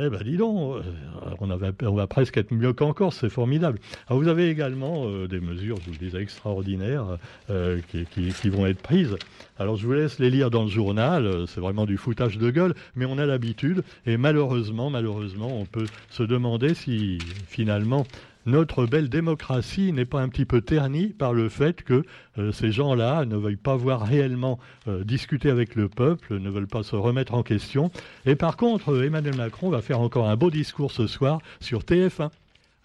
Eh 0.00 0.08
ben 0.10 0.20
dis 0.22 0.36
donc, 0.36 0.76
euh, 0.76 1.34
on, 1.40 1.94
va 1.94 2.06
presque 2.06 2.36
être 2.36 2.52
mieux 2.52 2.72
qu'encore, 2.72 3.12
c'est 3.12 3.28
formidable. 3.28 3.80
Alors 4.06 4.22
vous 4.22 4.28
avez 4.28 4.48
également 4.48 5.06
euh, 5.06 5.26
des 5.26 5.40
mesures, 5.40 5.78
je 5.80 5.86
vous 5.86 5.92
le 5.92 5.98
disais, 5.98 6.22
extraordinaires 6.22 7.18
euh, 7.50 7.80
qui, 8.12 8.48
vont 8.48 8.64
être 8.66 8.80
prises. 8.80 9.16
Alors 9.58 9.76
je 9.76 9.84
vous 9.84 9.94
laisse 9.94 10.20
les 10.20 10.30
lire 10.30 10.50
dans 10.50 10.62
le 10.62 10.68
journal, 10.68 11.46
c'est 11.48 11.60
vraiment 11.60 11.84
du 11.84 11.96
foutage 11.96 12.38
de 12.38 12.48
gueule, 12.48 12.74
mais 12.94 13.06
on 13.06 13.18
a 13.18 13.26
l'habitude, 13.26 13.82
et 14.06 14.16
malheureusement, 14.16 14.88
malheureusement, 14.88 15.48
on 15.52 15.64
peut 15.64 15.86
se 16.10 16.22
demander 16.22 16.74
si 16.74 17.18
finalement 17.48 18.06
notre 18.48 18.86
belle 18.86 19.10
démocratie 19.10 19.92
n'est 19.92 20.06
pas 20.06 20.20
un 20.20 20.28
petit 20.28 20.46
peu 20.46 20.62
ternie 20.62 21.08
par 21.08 21.34
le 21.34 21.50
fait 21.50 21.82
que 21.82 22.02
euh, 22.38 22.50
ces 22.50 22.72
gens-là 22.72 23.26
ne 23.26 23.36
veuillent 23.36 23.56
pas 23.56 23.76
voir 23.76 24.02
réellement 24.02 24.58
euh, 24.88 25.04
discuter 25.04 25.50
avec 25.50 25.74
le 25.74 25.88
peuple, 25.88 26.38
ne 26.38 26.48
veulent 26.48 26.66
pas 26.66 26.82
se 26.82 26.96
remettre 26.96 27.34
en 27.34 27.42
question. 27.42 27.90
Et 28.24 28.36
par 28.36 28.56
contre, 28.56 28.94
euh, 28.94 29.04
Emmanuel 29.04 29.36
Macron 29.36 29.68
va 29.68 29.82
faire 29.82 30.00
encore 30.00 30.28
un 30.28 30.36
beau 30.36 30.50
discours 30.50 30.92
ce 30.92 31.06
soir 31.06 31.40
sur 31.60 31.80
TF1. 31.80 32.30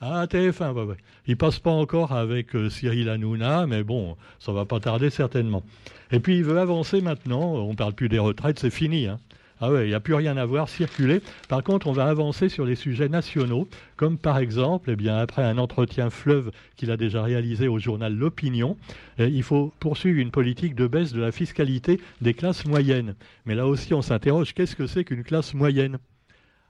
Ah, 0.01 0.25
TF1, 0.25 0.73
ouais, 0.73 0.83
ouais. 0.83 0.97
Il 1.27 1.37
passe 1.37 1.59
pas 1.59 1.71
encore 1.71 2.11
avec 2.11 2.49
Cyril 2.69 3.07
Hanouna, 3.07 3.65
mais 3.65 3.85
bon, 3.85 4.17
ça 4.39 4.51
va 4.51 4.65
pas 4.65 4.81
tarder 4.81 5.09
certainement. 5.09 5.63
Et 6.11 6.19
puis 6.19 6.35
il 6.35 6.43
veut 6.43 6.59
avancer 6.59 6.99
maintenant, 6.99 7.55
on 7.55 7.73
parle 7.73 7.93
plus 7.93 8.09
des 8.09 8.19
retraites, 8.19 8.59
c'est 8.59 8.69
fini. 8.69 9.07
Hein. 9.07 9.17
Ah 9.65 9.71
ouais, 9.71 9.85
il 9.85 9.87
n'y 9.87 9.93
a 9.93 10.01
plus 10.01 10.13
rien 10.13 10.35
à 10.35 10.45
voir, 10.45 10.67
circuler. 10.67 11.21
Par 11.47 11.63
contre, 11.63 11.87
on 11.87 11.93
va 11.93 12.03
avancer 12.07 12.49
sur 12.49 12.65
les 12.65 12.75
sujets 12.75 13.07
nationaux, 13.07 13.69
comme 13.95 14.17
par 14.17 14.37
exemple, 14.39 14.91
eh 14.91 14.97
bien, 14.97 15.15
après 15.15 15.41
un 15.41 15.57
entretien 15.57 16.09
fleuve 16.09 16.51
qu'il 16.75 16.91
a 16.91 16.97
déjà 16.97 17.23
réalisé 17.23 17.69
au 17.69 17.79
journal 17.79 18.13
L'Opinion, 18.13 18.75
eh, 19.19 19.27
il 19.27 19.41
faut 19.41 19.71
poursuivre 19.79 20.19
une 20.19 20.31
politique 20.31 20.75
de 20.75 20.85
baisse 20.85 21.13
de 21.13 21.21
la 21.21 21.31
fiscalité 21.31 22.01
des 22.19 22.33
classes 22.33 22.65
moyennes. 22.65 23.15
Mais 23.45 23.55
là 23.55 23.65
aussi, 23.65 23.93
on 23.93 24.01
s'interroge, 24.01 24.53
qu'est-ce 24.53 24.75
que 24.75 24.85
c'est 24.85 25.05
qu'une 25.05 25.23
classe 25.23 25.53
moyenne? 25.53 25.97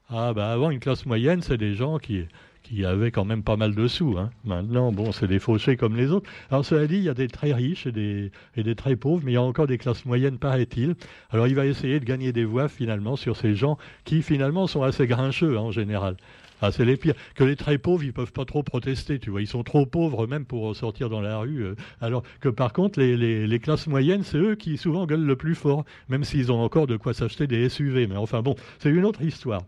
Ah, 0.08 0.32
bah 0.36 0.52
avant, 0.52 0.70
une 0.70 0.80
classe 0.80 1.08
moyenne, 1.08 1.42
c'est 1.42 1.58
des 1.58 1.74
gens 1.74 1.98
qui 1.98 2.28
qui 2.64 2.86
avait 2.86 3.12
quand 3.12 3.26
même 3.26 3.44
pas 3.44 3.58
mal 3.58 3.76
de 3.76 3.88
sous. 3.88 4.18
Hein. 4.18 4.32
Maintenant, 4.46 4.92
bon, 4.92 5.12
c'est 5.12 5.28
des 5.28 5.40
fauchés 5.40 5.78
comme 5.78 5.96
les 5.96 6.12
autres. 6.12 6.30
Alors, 6.50 6.66
cela 6.66 6.88
dit, 6.88 6.96
il 6.96 7.04
y 7.04 7.10
a 7.10 7.14
des 7.14 7.28
très 7.28 7.54
riches 7.54 7.86
et 7.86 7.92
des, 7.92 8.32
et 8.56 8.64
des 8.64 8.76
très 8.76 8.96
pauvres, 8.96 9.22
mais 9.24 9.32
il 9.32 9.36
y 9.36 9.38
a 9.38 9.42
encore 9.42 9.68
des 9.68 9.78
classes 9.78 10.06
moyennes, 10.06 10.38
paraît-il. 10.38 10.96
Alors, 11.30 11.48
il 11.48 11.56
va 11.56 11.66
essayer 11.66 12.00
de 12.00 12.06
gagner 12.06 12.32
des 12.32 12.46
voix, 12.46 12.70
finalement, 12.70 13.16
sur 13.16 13.36
ces 13.36 13.54
gens 13.54 13.78
qui, 14.06 14.22
finalement, 14.22 14.66
sont 14.68 14.82
assez 14.82 15.06
grincheux, 15.06 15.58
hein, 15.58 15.62
en 15.62 15.72
général. 15.72 16.16
Ah, 16.62 16.72
c'est 16.72 16.86
les 16.86 16.96
pires. 16.96 17.16
Que 17.36 17.44
les 17.44 17.58
très 17.58 17.78
pauvres, 17.78 18.06
ils 18.06 18.14
peuvent 18.14 18.32
pas 18.32 18.46
trop 18.46 18.64
protester, 18.64 19.20
tu 19.20 19.32
vois. 19.32 19.42
Ils 19.42 19.48
sont 19.48 19.64
trop 19.64 19.86
pauvres 19.86 20.28
même 20.28 20.46
pour 20.46 20.74
sortir 20.78 21.10
dans 21.10 21.20
la 21.20 21.40
rue. 21.40 21.62
Euh. 21.66 21.76
alors 22.00 22.24
que 22.40 22.48
par 22.48 22.72
contre, 22.72 23.02
les, 23.02 23.18
les, 23.18 23.48
les 23.48 23.60
classes 23.60 23.86
moyennes, 23.88 24.24
c'est 24.24 24.38
eux 24.38 24.56
qui 24.56 24.78
souvent 24.78 25.06
gueulent 25.06 25.26
le 25.26 25.36
plus 25.36 25.56
fort, 25.56 25.84
même 26.08 26.24
s'ils 26.24 26.54
ont 26.54 26.62
encore 26.62 26.88
de 26.88 26.96
quoi 26.96 27.14
s'acheter 27.14 27.48
des 27.48 27.68
SUV. 27.68 28.08
Mais 28.08 28.16
enfin 28.16 28.42
bon, 28.42 28.56
c'est 28.80 28.90
une 28.90 29.04
autre 29.04 29.22
histoire. 29.22 29.64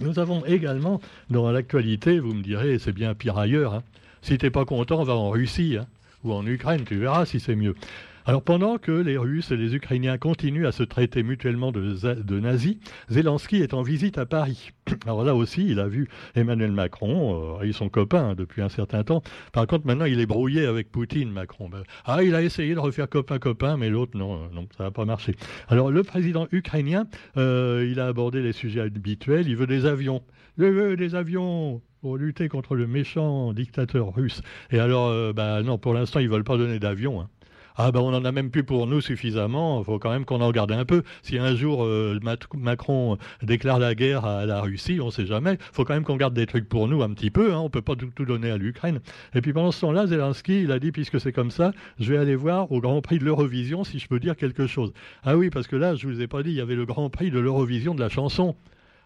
Nous 0.00 0.18
avons 0.18 0.44
également, 0.44 1.00
dans 1.30 1.50
l'actualité, 1.50 2.18
vous 2.18 2.34
me 2.34 2.42
direz, 2.42 2.78
c'est 2.78 2.92
bien 2.92 3.14
pire 3.14 3.38
ailleurs. 3.38 3.74
Hein. 3.74 3.82
Si 4.22 4.38
tu 4.38 4.46
n'es 4.46 4.50
pas 4.50 4.64
content, 4.64 5.02
va 5.04 5.14
en 5.14 5.30
Russie 5.30 5.76
hein, 5.78 5.86
ou 6.24 6.32
en 6.32 6.46
Ukraine, 6.46 6.84
tu 6.84 6.96
verras 6.96 7.26
si 7.26 7.40
c'est 7.40 7.56
mieux. 7.56 7.74
Alors 8.24 8.42
pendant 8.42 8.78
que 8.78 8.92
les 8.92 9.16
Russes 9.16 9.50
et 9.50 9.56
les 9.56 9.74
Ukrainiens 9.74 10.16
continuent 10.16 10.66
à 10.66 10.72
se 10.72 10.84
traiter 10.84 11.24
mutuellement 11.24 11.72
de, 11.72 12.40
nazis, 12.40 12.76
Zelensky 13.10 13.56
est 13.56 13.74
en 13.74 13.82
visite 13.82 14.16
à 14.16 14.26
Paris. 14.26 14.70
Alors 15.06 15.24
là 15.24 15.34
aussi, 15.34 15.66
il 15.66 15.80
a 15.80 15.88
vu 15.88 16.08
Emmanuel 16.36 16.70
Macron, 16.70 17.58
euh, 17.58 17.66
ils 17.66 17.74
sont 17.74 17.88
copains 17.88 18.34
depuis 18.34 18.62
un 18.62 18.68
certain 18.68 19.02
temps. 19.02 19.22
Par 19.52 19.66
contre, 19.66 19.86
maintenant, 19.86 20.04
il 20.04 20.20
est 20.20 20.26
brouillé 20.26 20.66
avec 20.66 20.92
Poutine, 20.92 21.32
Macron. 21.32 21.68
Ben, 21.68 21.82
ah, 22.04 22.22
il 22.22 22.36
a 22.36 22.42
essayé 22.42 22.74
de 22.74 22.78
refaire 22.78 23.08
copain-copain, 23.08 23.76
mais 23.76 23.90
l'autre, 23.90 24.16
non, 24.16 24.34
euh, 24.34 24.46
non, 24.52 24.68
ça 24.76 24.84
n'a 24.84 24.90
pas 24.92 25.04
marché. 25.04 25.34
Alors 25.66 25.90
le 25.90 26.04
président 26.04 26.46
ukrainien, 26.52 27.08
euh, 27.36 27.88
il 27.90 27.98
a 27.98 28.06
abordé 28.06 28.40
les 28.40 28.52
sujets 28.52 28.82
habituels, 28.82 29.48
il 29.48 29.56
veut 29.56 29.66
des 29.66 29.84
avions. 29.84 30.22
Je 30.58 30.64
veux 30.64 30.96
des 30.96 31.16
avions 31.16 31.80
pour 32.02 32.18
lutter 32.18 32.48
contre 32.48 32.76
le 32.76 32.86
méchant 32.86 33.52
dictateur 33.52 34.14
russe. 34.14 34.42
Et 34.70 34.78
alors, 34.78 35.32
ben, 35.32 35.62
non, 35.62 35.78
pour 35.78 35.94
l'instant, 35.94 36.20
ils 36.20 36.26
ne 36.26 36.32
veulent 36.32 36.44
pas 36.44 36.58
donner 36.58 36.78
d'avions. 36.78 37.20
Hein. 37.20 37.28
Ah 37.76 37.90
ben 37.90 38.00
on 38.00 38.12
en 38.12 38.24
a 38.24 38.32
même 38.32 38.50
plus 38.50 38.64
pour 38.64 38.86
nous 38.86 39.00
suffisamment, 39.00 39.80
il 39.80 39.84
faut 39.84 39.98
quand 39.98 40.10
même 40.10 40.24
qu'on 40.24 40.40
en 40.40 40.50
garde 40.50 40.72
un 40.72 40.84
peu. 40.84 41.02
Si 41.22 41.38
un 41.38 41.54
jour 41.54 41.84
euh, 41.84 42.18
Macron 42.54 43.16
déclare 43.42 43.78
la 43.78 43.94
guerre 43.94 44.24
à 44.24 44.44
la 44.46 44.60
Russie, 44.60 44.98
on 45.00 45.06
ne 45.06 45.10
sait 45.10 45.26
jamais, 45.26 45.54
il 45.54 45.74
faut 45.74 45.84
quand 45.84 45.94
même 45.94 46.04
qu'on 46.04 46.16
garde 46.16 46.34
des 46.34 46.46
trucs 46.46 46.68
pour 46.68 46.86
nous 46.88 47.02
un 47.02 47.10
petit 47.10 47.30
peu, 47.30 47.54
hein. 47.54 47.58
on 47.58 47.64
ne 47.64 47.68
peut 47.68 47.82
pas 47.82 47.96
tout, 47.96 48.24
donner 48.24 48.50
à 48.50 48.58
l'Ukraine. 48.58 49.00
Et 49.34 49.40
puis 49.40 49.52
pendant 49.52 49.72
ce 49.72 49.80
temps-là, 49.80 50.06
Zelensky, 50.06 50.62
il 50.62 50.72
a 50.72 50.78
dit, 50.78 50.92
puisque 50.92 51.20
c'est 51.20 51.32
comme 51.32 51.50
ça, 51.50 51.72
je 51.98 52.12
vais 52.12 52.18
aller 52.18 52.36
voir 52.36 52.70
au 52.72 52.80
Grand 52.80 53.00
Prix 53.00 53.18
de 53.18 53.24
l'Eurovision 53.24 53.84
si 53.84 53.98
je 53.98 54.08
peux 54.08 54.20
dire 54.20 54.36
quelque 54.36 54.66
chose. 54.66 54.92
Ah 55.24 55.36
oui, 55.36 55.50
parce 55.50 55.66
que 55.66 55.76
là, 55.76 55.94
je 55.94 56.06
ne 56.06 56.12
vous 56.12 56.20
ai 56.20 56.26
pas 56.26 56.42
dit, 56.42 56.50
il 56.50 56.56
y 56.56 56.60
avait 56.60 56.74
le 56.74 56.84
Grand 56.84 57.08
Prix 57.10 57.30
de 57.30 57.38
l'Eurovision 57.38 57.94
de 57.94 58.00
la 58.00 58.08
chanson. 58.08 58.54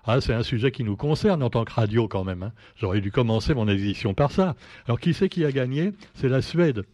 Ah, 0.04 0.20
c'est 0.20 0.34
un 0.34 0.44
sujet 0.44 0.70
qui 0.70 0.84
nous 0.84 0.96
concerne 0.96 1.42
en 1.42 1.50
tant 1.50 1.64
que 1.64 1.72
radio 1.72 2.06
quand 2.06 2.22
même. 2.22 2.44
Hein. 2.44 2.52
J'aurais 2.76 3.00
dû 3.00 3.10
commencer 3.10 3.54
mon 3.54 3.68
édition 3.68 4.14
par 4.14 4.30
ça. 4.30 4.54
Alors 4.86 5.00
qui 5.00 5.12
c'est 5.12 5.28
qui 5.28 5.44
a 5.44 5.50
gagné? 5.50 5.92
C'est 6.14 6.28
la 6.28 6.42
Suède. 6.42 6.84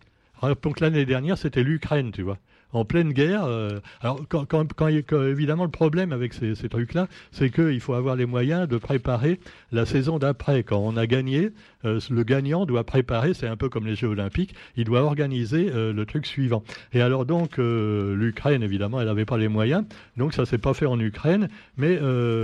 Donc 0.63 0.81
l'année 0.81 1.05
dernière, 1.05 1.39
c'était 1.39 1.63
l'Ukraine, 1.63 2.11
tu 2.13 2.23
vois 2.23 2.39
en 2.73 2.85
pleine 2.85 3.13
guerre. 3.13 3.45
Euh, 3.45 3.81
alors, 4.01 4.21
quand, 4.29 4.89
évidemment, 4.89 5.65
le 5.65 5.71
problème 5.71 6.13
avec 6.13 6.33
ces 6.33 6.69
trucs-là, 6.69 7.09
c'est 7.31 7.51
qu'il 7.51 7.81
faut 7.81 7.95
avoir 7.95 8.17
les 8.17 8.27
moyens 8.27 8.69
de 8.69 8.77
préparer 8.77 9.41
la 9.71 9.87
saison 9.87 10.19
d'après. 10.19 10.63
Quand 10.63 10.79
on 10.79 10.97
a 10.97 11.07
gagné, 11.07 11.51
euh, 11.85 12.01
le 12.11 12.23
gagnant 12.23 12.67
doit 12.67 12.85
préparer, 12.85 13.35
c'est 13.35 13.47
un 13.47 13.57
peu 13.57 13.69
comme 13.69 13.87
les 13.87 13.95
Jeux 13.95 14.09
Olympiques, 14.09 14.55
il 14.77 14.85
doit 14.85 15.03
organiser 15.03 15.71
euh, 15.73 15.93
le 15.93 16.07
truc 16.07 16.27
suivant. 16.27 16.63
Et 16.93 17.01
alors, 17.01 17.27
donc, 17.27 17.59
l'Ukraine, 17.59 18.63
évidemment, 18.63 19.01
elle 19.01 19.07
n'avait 19.07 19.25
pas 19.25 19.39
les 19.39 19.49
moyens, 19.49 19.85
donc 20.17 20.35
ça 20.35 20.47
s'est 20.47 20.59
pas 20.59 20.75
fait 20.75 20.87
en 20.87 20.99
Ukraine, 20.99 21.49
mais 21.77 21.99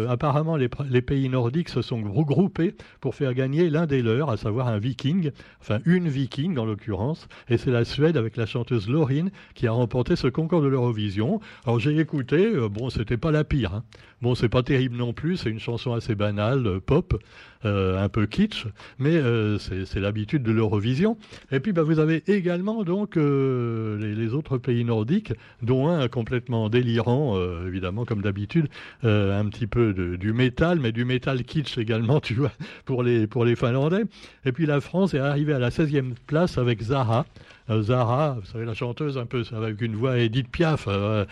apparemment, 0.08 0.56
les, 0.56 0.68
pays 1.02 1.28
nordiques 1.28 1.68
se 1.68 1.82
sont 1.82 2.02
regroupés 2.02 2.74
pour 3.00 3.14
faire 3.14 3.34
gagner 3.34 3.70
l'un 3.70 3.86
des 3.86 4.02
leurs, 4.02 4.30
à 4.30 4.36
savoir 4.36 4.68
un 4.68 4.78
viking, 4.78 5.30
enfin 5.60 5.78
une 5.84 6.08
viking 6.08 6.58
en 6.58 6.64
l'occurrence, 6.64 7.28
et 7.48 7.56
c'est 7.56 7.70
la 7.70 7.84
Suède 7.84 8.16
avec 8.16 8.36
la 8.36 8.46
chanteuse 8.46 8.88
Lorin 8.88 9.28
qui 9.54 9.66
a 9.66 9.72
remporté 9.72 10.16
ce 10.16 10.28
concours 10.28 10.62
de 10.62 10.68
l'Eurovision. 10.68 11.40
Alors 11.64 11.78
j'ai 11.78 11.96
écouté, 11.98 12.36
euh, 12.36 12.68
bon, 12.68 12.90
c'était 12.90 13.16
pas 13.16 13.30
la 13.30 13.44
pire. 13.44 13.74
Hein. 13.74 13.84
Bon, 14.20 14.34
c'est 14.34 14.48
pas 14.48 14.62
terrible 14.62 14.96
non 14.96 15.12
plus, 15.12 15.36
c'est 15.36 15.50
une 15.50 15.60
chanson 15.60 15.92
assez 15.92 16.14
banale, 16.14 16.66
euh, 16.66 16.80
pop, 16.80 17.22
euh, 17.64 18.02
un 18.02 18.08
peu 18.08 18.26
kitsch, 18.26 18.66
mais 18.98 19.20
c'est 19.58 20.00
l'habitude 20.00 20.42
de 20.42 20.52
l'Eurovision. 20.52 21.16
Et 21.52 21.60
puis 21.60 21.72
bah, 21.72 21.82
vous 21.82 21.98
avez 21.98 22.22
également 22.26 22.84
donc 22.84 23.16
les, 23.16 24.34
autres 24.34 24.58
pays 24.58 24.84
nordiques, 24.84 25.32
dont 25.62 25.88
un 25.88 26.08
complètement 26.08 26.68
délirant, 26.68 27.38
évidemment 27.66 28.04
comme 28.04 28.22
d'habitude, 28.22 28.68
un 29.02 29.46
petit 29.46 29.66
peu 29.66 29.92
du 30.18 30.32
métal, 30.32 30.80
mais 30.80 30.92
du 30.92 31.04
métal 31.04 31.44
kitsch 31.44 31.78
également, 31.78 32.20
tu 32.28 32.34
vois, 32.34 32.52
pour 32.84 33.02
les, 33.02 33.26
pour 33.26 33.44
les 33.44 33.56
Finlandais. 33.56 34.04
Et 34.44 34.52
puis 34.52 34.66
la 34.66 34.80
France 34.80 35.14
est 35.14 35.18
arrivée 35.18 35.54
à 35.54 35.58
la 35.58 35.70
16e 35.70 36.14
place 36.26 36.58
avec 36.58 36.82
Zara. 36.82 37.26
Euh, 37.70 37.82
Zara, 37.82 38.36
vous 38.40 38.46
savez, 38.46 38.64
la 38.64 38.74
chanteuse 38.74 39.18
un 39.18 39.26
peu, 39.26 39.42
avec 39.52 39.80
une 39.80 39.94
voix 39.94 40.18
Edith 40.18 40.48
Piaf, 40.50 40.86
euh, 40.88 41.24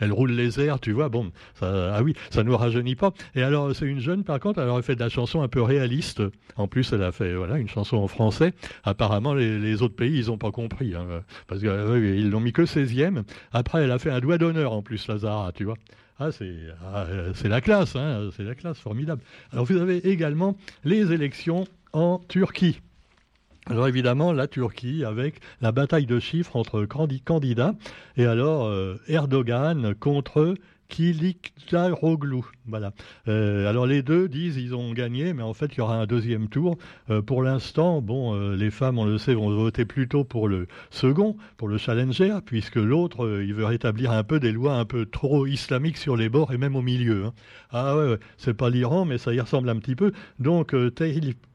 elle 0.00 0.12
roule 0.12 0.32
les 0.32 0.60
airs, 0.60 0.80
tu 0.80 0.92
vois, 0.92 1.08
bon, 1.08 1.30
ah 1.62 2.02
oui, 2.02 2.14
ça 2.30 2.42
nous 2.42 2.56
rajeunit 2.56 2.96
pas. 2.96 3.12
Et 3.34 3.42
alors, 3.42 3.74
c'est 3.74 3.86
une 3.86 4.00
jeune, 4.00 4.24
par 4.24 4.40
contre, 4.40 4.60
elle 4.60 4.68
a 4.68 4.82
fait 4.82 4.94
de 4.94 5.00
la 5.00 5.08
chanson 5.08 5.42
un 5.42 5.48
peu 5.48 5.62
réaliste. 5.62 6.22
En 6.56 6.68
plus, 6.68 6.92
elle 6.92 7.02
a 7.02 7.12
fait, 7.12 7.34
voilà, 7.34 7.58
une 7.58 7.68
chanson 7.68 7.96
en 7.96 8.08
français. 8.08 8.52
Apparemment, 8.84 9.34
les, 9.34 9.82
autres 9.82 9.96
pays, 9.96 10.18
ils 10.18 10.26
n'ont 10.26 10.38
pas 10.38 10.50
compris, 10.50 10.94
hein, 10.94 11.22
parce 11.46 11.60
qu'ils 11.60 11.70
euh, 11.70 12.28
l'ont 12.28 12.40
mis 12.40 12.52
que 12.52 12.62
16e. 12.62 13.22
Après, 13.52 13.82
elle 13.82 13.92
a 13.92 13.98
fait 13.98 14.10
un 14.10 14.20
doigt 14.20 14.38
d'honneur, 14.38 14.72
en 14.72 14.82
plus, 14.82 15.06
la 15.08 15.18
Zara, 15.18 15.52
tu 15.52 15.64
vois. 15.64 15.76
Ah, 16.18 16.28
ah, 16.94 17.06
c'est 17.32 17.48
la 17.48 17.62
classe, 17.62 17.96
hein, 17.96 18.28
c'est 18.36 18.42
la 18.42 18.54
classe, 18.54 18.78
formidable. 18.78 19.22
Alors, 19.52 19.64
vous 19.64 19.76
avez 19.78 20.06
également 20.08 20.56
les 20.84 21.12
élections 21.12 21.66
en 21.94 22.20
Turquie. 22.28 22.80
Alors 23.70 23.86
évidemment, 23.86 24.32
la 24.32 24.48
Turquie 24.48 25.04
avec 25.04 25.40
la 25.60 25.70
bataille 25.70 26.04
de 26.04 26.18
chiffres 26.18 26.56
entre 26.56 26.86
candidats. 27.20 27.76
Et 28.16 28.26
alors 28.26 28.66
euh, 28.66 28.96
Erdogan 29.06 29.94
contre 29.94 30.56
Kilikdaroglu. 30.90 32.42
Voilà. 32.66 32.92
Euh, 33.28 33.68
alors 33.68 33.86
les 33.86 34.02
deux 34.02 34.28
disent 34.28 34.56
ils 34.56 34.74
ont 34.74 34.92
gagné, 34.92 35.32
mais 35.32 35.42
en 35.42 35.54
fait 35.54 35.72
il 35.72 35.78
y 35.78 35.80
aura 35.80 35.96
un 35.96 36.06
deuxième 36.06 36.48
tour. 36.48 36.76
Euh, 37.08 37.22
pour 37.22 37.42
l'instant, 37.42 38.02
bon, 38.02 38.34
euh, 38.34 38.56
les 38.56 38.70
femmes, 38.70 38.98
on 38.98 39.04
le 39.04 39.16
sait, 39.18 39.34
vont 39.34 39.50
voter 39.50 39.84
plutôt 39.84 40.24
pour 40.24 40.48
le 40.48 40.66
second, 40.90 41.36
pour 41.56 41.68
le 41.68 41.78
challenger, 41.78 42.38
puisque 42.44 42.76
l'autre, 42.76 43.42
il 43.42 43.54
veut 43.54 43.64
rétablir 43.64 44.10
un 44.10 44.24
peu 44.24 44.40
des 44.40 44.52
lois 44.52 44.74
un 44.74 44.84
peu 44.84 45.06
trop 45.06 45.46
islamiques 45.46 45.96
sur 45.96 46.16
les 46.16 46.28
bords 46.28 46.52
et 46.52 46.58
même 46.58 46.76
au 46.76 46.82
milieu. 46.82 47.26
Hein. 47.26 47.32
Ah 47.70 47.96
ouais, 47.96 48.18
c'est 48.36 48.54
pas 48.54 48.68
l'Iran, 48.68 49.04
mais 49.04 49.18
ça 49.18 49.32
y 49.32 49.40
ressemble 49.40 49.68
un 49.68 49.76
petit 49.76 49.94
peu. 49.94 50.12
Donc 50.38 50.74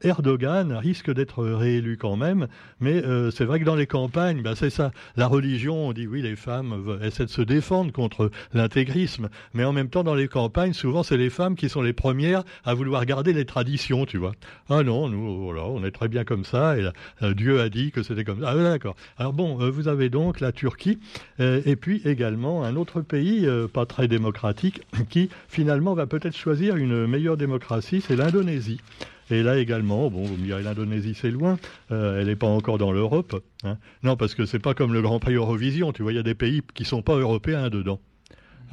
Erdogan 0.02 0.72
risque 0.72 1.12
d'être 1.12 1.44
réélu 1.44 1.98
quand 1.98 2.16
même, 2.16 2.48
mais 2.80 3.02
c'est 3.30 3.44
vrai 3.44 3.60
que 3.60 3.64
dans 3.64 3.74
les 3.76 3.86
campagnes, 3.86 4.42
ben, 4.42 4.54
c'est 4.54 4.70
ça. 4.70 4.92
La 5.16 5.26
religion, 5.26 5.88
on 5.88 5.92
dit 5.92 6.06
oui, 6.06 6.22
les 6.22 6.36
femmes 6.36 6.98
essaient 7.02 7.26
de 7.26 7.30
se 7.30 7.42
défendre 7.42 7.92
contre 7.92 8.30
l'intégrisme, 8.54 9.25
mais 9.54 9.64
en 9.64 9.72
même 9.72 9.88
temps, 9.88 10.04
dans 10.04 10.14
les 10.14 10.28
campagnes, 10.28 10.72
souvent 10.72 11.02
c'est 11.02 11.16
les 11.16 11.30
femmes 11.30 11.56
qui 11.56 11.68
sont 11.68 11.82
les 11.82 11.92
premières 11.92 12.44
à 12.64 12.74
vouloir 12.74 13.04
garder 13.06 13.32
les 13.32 13.44
traditions, 13.44 14.06
tu 14.06 14.18
vois. 14.18 14.32
Ah 14.68 14.82
non, 14.82 15.08
nous, 15.08 15.42
voilà, 15.44 15.64
on 15.64 15.84
est 15.84 15.90
très 15.90 16.08
bien 16.08 16.24
comme 16.24 16.44
ça, 16.44 16.78
et 16.78 16.88
euh, 17.22 17.34
Dieu 17.34 17.60
a 17.60 17.68
dit 17.68 17.90
que 17.90 18.02
c'était 18.02 18.24
comme 18.24 18.40
ça. 18.40 18.50
Ah 18.50 18.56
d'accord. 18.56 18.96
Alors 19.16 19.32
bon, 19.32 19.60
euh, 19.60 19.70
vous 19.70 19.88
avez 19.88 20.08
donc 20.08 20.40
la 20.40 20.52
Turquie, 20.52 20.98
euh, 21.40 21.60
et 21.64 21.76
puis 21.76 22.02
également 22.04 22.64
un 22.64 22.76
autre 22.76 23.00
pays 23.00 23.46
pas 23.72 23.86
très 23.86 24.08
démocratique, 24.08 24.80
qui 25.10 25.28
finalement 25.48 25.94
va 25.94 26.06
peut-être 26.06 26.36
choisir 26.36 26.76
une 26.76 27.06
meilleure 27.06 27.36
démocratie, 27.36 28.00
c'est 28.00 28.16
l'Indonésie. 28.16 28.80
Et 29.28 29.42
là 29.42 29.58
également, 29.58 30.08
bon, 30.08 30.22
vous 30.22 30.36
me 30.36 30.44
direz 30.44 30.62
l'Indonésie 30.62 31.16
c'est 31.20 31.32
loin, 31.32 31.58
elle 31.90 32.26
n'est 32.26 32.36
pas 32.36 32.46
encore 32.46 32.78
dans 32.78 32.92
l'Europe. 32.92 33.42
Hein. 33.64 33.76
Non, 34.04 34.16
parce 34.16 34.34
que 34.34 34.46
c'est 34.46 34.60
pas 34.60 34.74
comme 34.74 34.92
le 34.92 35.02
Grand 35.02 35.18
Prix 35.18 35.34
Eurovision, 35.34 35.92
tu 35.92 36.02
vois, 36.02 36.12
il 36.12 36.16
y 36.16 36.20
a 36.20 36.22
des 36.22 36.34
pays 36.34 36.62
qui 36.74 36.84
sont 36.84 37.02
pas 37.02 37.16
européens 37.16 37.68
dedans. 37.68 38.00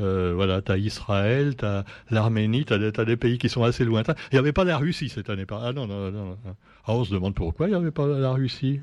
Euh, 0.02 0.34
voilà, 0.36 0.62
tu 0.62 0.72
as 0.72 0.78
Israël, 0.78 1.56
tu 1.56 1.66
as 1.66 1.86
l'Arménie, 2.10 2.66
tu 2.66 2.74
as, 2.74 3.06
des 3.06 3.18
pays 3.18 3.38
qui 3.38 3.50
sont 3.50 3.64
assez 3.64 3.86
lointains. 3.86 4.16
Il 4.32 4.36
n'y 4.36 4.40
avait 4.40 4.54
pas 4.54 4.64
la 4.64 4.78
Russie 4.78 5.10
cette 5.10 5.30
année. 5.30 5.46
Ah 5.52 5.72
non, 5.74 5.88
non, 5.88 6.12
non. 6.12 6.38
Ah, 6.86 6.96
on 6.96 7.06
se 7.06 7.14
demande 7.14 7.34
pourquoi 7.34 7.68
il 7.68 7.70
n'y 7.70 7.78
avait 7.78 7.92
pas 7.92 8.06
la 8.06 8.32
Russie. 8.32 8.82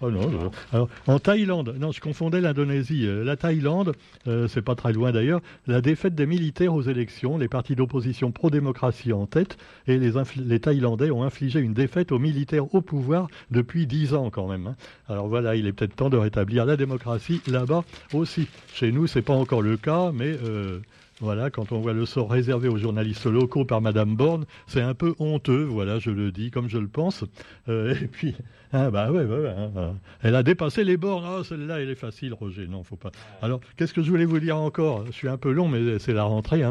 Oh, 0.00 0.10
non, 0.10 0.50
Alors, 0.72 0.88
en 1.06 1.18
Thaïlande, 1.18 1.74
non, 1.78 1.92
je 1.92 2.00
confondais 2.00 2.40
l'Indonésie. 2.40 3.06
Euh, 3.06 3.24
la 3.24 3.36
Thaïlande, 3.36 3.92
euh, 4.26 4.48
c'est 4.48 4.62
pas 4.62 4.74
très 4.74 4.94
loin 4.94 5.12
d'ailleurs, 5.12 5.42
la 5.66 5.82
défaite 5.82 6.14
des 6.14 6.24
militaires 6.24 6.72
aux 6.72 6.80
élections, 6.80 7.36
les 7.36 7.48
partis 7.48 7.76
d'opposition 7.76 8.32
pro-démocratie 8.32 9.12
en 9.12 9.26
tête, 9.26 9.58
et 9.86 9.98
les, 9.98 10.12
les, 10.36 10.60
Thaïlandais 10.60 11.10
ont 11.10 11.24
infligé 11.24 11.60
une 11.60 11.74
défaite 11.74 12.10
aux 12.10 12.18
militaires 12.18 12.74
au 12.74 12.80
pouvoir 12.80 13.28
depuis 13.50 13.86
dix 13.86 14.14
ans 14.14 14.30
quand 14.30 14.48
même. 14.48 14.68
Hein. 14.68 14.76
Alors 15.10 15.28
voilà, 15.28 15.56
il 15.56 15.66
est 15.66 15.74
peut-être 15.74 15.94
temps 15.94 16.08
de 16.08 16.16
rétablir 16.16 16.64
la 16.64 16.78
démocratie 16.78 17.42
là-bas 17.48 17.84
aussi. 18.14 18.48
Chez 18.72 18.92
nous, 18.92 19.06
c'est 19.06 19.20
pas 19.20 19.34
encore 19.34 19.60
le 19.60 19.71
cas, 19.76 20.12
mais 20.12 20.36
euh, 20.44 20.80
voilà, 21.20 21.50
quand 21.50 21.72
on 21.72 21.80
voit 21.80 21.92
le 21.92 22.04
sort 22.04 22.30
réservé 22.30 22.68
aux 22.68 22.78
journalistes 22.78 23.26
locaux 23.26 23.64
par 23.64 23.80
Madame 23.80 24.16
Borne, 24.16 24.44
c'est 24.66 24.80
un 24.80 24.94
peu 24.94 25.14
honteux, 25.18 25.64
voilà, 25.64 25.98
je 25.98 26.10
le 26.10 26.32
dis 26.32 26.50
comme 26.50 26.68
je 26.68 26.78
le 26.78 26.88
pense. 26.88 27.24
Euh, 27.68 27.94
et 28.02 28.06
puis, 28.06 28.34
ah 28.72 28.90
bah 28.90 29.10
ouais, 29.12 29.22
hein, 29.22 29.70
hein. 29.76 29.94
elle 30.22 30.34
a 30.34 30.42
dépassé 30.42 30.82
les 30.82 30.96
bornes. 30.96 31.24
Ah, 31.26 31.44
celle-là, 31.44 31.80
elle 31.80 31.90
est 31.90 31.94
facile, 31.94 32.34
Roger. 32.34 32.66
Non, 32.66 32.82
faut 32.82 32.96
pas. 32.96 33.12
Alors, 33.40 33.60
qu'est-ce 33.76 33.92
que 33.92 34.02
je 34.02 34.10
voulais 34.10 34.24
vous 34.24 34.40
dire 34.40 34.56
encore? 34.56 35.06
Je 35.06 35.12
suis 35.12 35.28
un 35.28 35.36
peu 35.36 35.52
long, 35.52 35.68
mais 35.68 35.98
c'est 35.98 36.14
la 36.14 36.24
rentrée. 36.24 36.64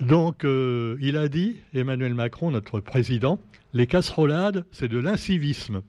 Donc, 0.00 0.44
euh, 0.44 0.96
il 1.00 1.16
a 1.16 1.28
dit, 1.28 1.56
Emmanuel 1.74 2.14
Macron, 2.14 2.50
notre 2.50 2.80
président, 2.80 3.38
les 3.72 3.86
casserolades, 3.86 4.64
c'est 4.70 4.88
de 4.88 4.98
l'incivisme. 4.98 5.82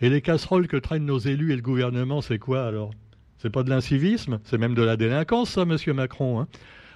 Et 0.00 0.08
les 0.08 0.22
casseroles 0.22 0.68
que 0.68 0.76
traînent 0.76 1.04
nos 1.04 1.18
élus 1.18 1.52
et 1.52 1.56
le 1.56 1.62
gouvernement, 1.62 2.22
c'est 2.22 2.38
quoi 2.38 2.64
alors? 2.64 2.92
C'est 3.42 3.48
pas 3.48 3.62
de 3.62 3.70
l'incivisme, 3.70 4.38
c'est 4.44 4.58
même 4.58 4.74
de 4.74 4.82
la 4.82 4.98
délinquance, 4.98 5.52
ça, 5.52 5.64
monsieur 5.64 5.94
Macron. 5.94 6.46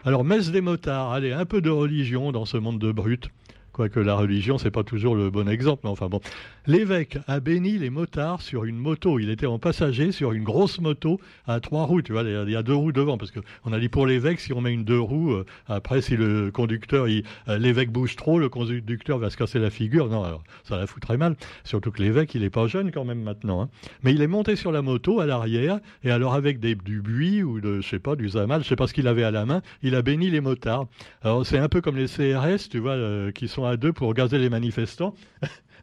Alors, 0.04 0.24
messe 0.24 0.50
des 0.50 0.60
motards, 0.60 1.10
allez, 1.10 1.32
un 1.32 1.46
peu 1.46 1.62
de 1.62 1.70
religion 1.70 2.32
dans 2.32 2.44
ce 2.44 2.58
monde 2.58 2.78
de 2.78 2.92
brutes. 2.92 3.30
Quoique 3.74 3.98
la 3.98 4.14
religion, 4.14 4.56
c'est 4.56 4.70
pas 4.70 4.84
toujours 4.84 5.16
le 5.16 5.30
bon 5.30 5.48
exemple, 5.48 5.80
mais 5.82 5.90
enfin 5.90 6.08
bon. 6.08 6.20
L'évêque 6.68 7.18
a 7.26 7.40
béni 7.40 7.76
les 7.76 7.90
motards 7.90 8.40
sur 8.40 8.64
une 8.64 8.76
moto. 8.76 9.18
Il 9.18 9.30
était 9.30 9.46
en 9.46 9.58
passager 9.58 10.12
sur 10.12 10.30
une 10.30 10.44
grosse 10.44 10.80
moto 10.80 11.20
à 11.48 11.58
trois 11.58 11.84
roues, 11.84 12.00
tu 12.00 12.12
vois, 12.12 12.22
il 12.22 12.50
y 12.50 12.54
a 12.54 12.62
deux 12.62 12.74
roues 12.74 12.92
devant, 12.92 13.18
parce 13.18 13.32
qu'on 13.32 13.72
a 13.72 13.80
dit 13.80 13.88
pour 13.88 14.06
l'évêque, 14.06 14.38
si 14.38 14.52
on 14.52 14.60
met 14.60 14.72
une 14.72 14.84
deux 14.84 15.00
roues, 15.00 15.32
euh, 15.32 15.44
après, 15.66 16.02
si 16.02 16.16
le 16.16 16.52
conducteur, 16.52 17.06
euh, 17.08 17.58
l'évêque 17.58 17.90
bouge 17.90 18.14
trop, 18.14 18.38
le 18.38 18.48
conducteur 18.48 19.18
va 19.18 19.28
se 19.28 19.36
casser 19.36 19.58
la 19.58 19.70
figure. 19.70 20.08
Non, 20.08 20.40
ça 20.62 20.76
la 20.76 20.86
fout 20.86 21.02
très 21.02 21.16
mal. 21.16 21.34
Surtout 21.64 21.90
que 21.90 22.00
l'évêque, 22.00 22.32
il 22.36 22.44
est 22.44 22.50
pas 22.50 22.68
jeune 22.68 22.92
quand 22.92 23.04
même 23.04 23.22
maintenant. 23.22 23.60
Hein. 23.60 23.68
Mais 24.04 24.14
il 24.14 24.22
est 24.22 24.28
monté 24.28 24.54
sur 24.54 24.70
la 24.70 24.82
moto 24.82 25.18
à 25.18 25.26
l'arrière, 25.26 25.80
et 26.04 26.12
alors 26.12 26.34
avec 26.34 26.60
du 26.60 27.02
buis 27.02 27.42
ou 27.42 27.60
de, 27.60 27.80
je 27.80 27.88
sais 27.88 27.98
pas, 27.98 28.14
du 28.14 28.28
zamal, 28.28 28.62
je 28.62 28.68
sais 28.68 28.76
pas 28.76 28.86
ce 28.86 28.94
qu'il 28.94 29.08
avait 29.08 29.24
à 29.24 29.32
la 29.32 29.44
main, 29.46 29.62
il 29.82 29.96
a 29.96 30.02
béni 30.02 30.30
les 30.30 30.40
motards. 30.40 30.86
Alors 31.22 31.44
c'est 31.44 31.58
un 31.58 31.68
peu 31.68 31.80
comme 31.80 31.96
les 31.96 32.06
CRS, 32.06 32.68
tu 32.70 32.78
vois, 32.78 32.92
euh, 32.92 33.32
qui 33.32 33.48
sont 33.48 33.63
à 33.66 33.76
deux 33.76 33.92
pour 33.92 34.14
gazer 34.14 34.38
les 34.38 34.50
manifestants. 34.50 35.14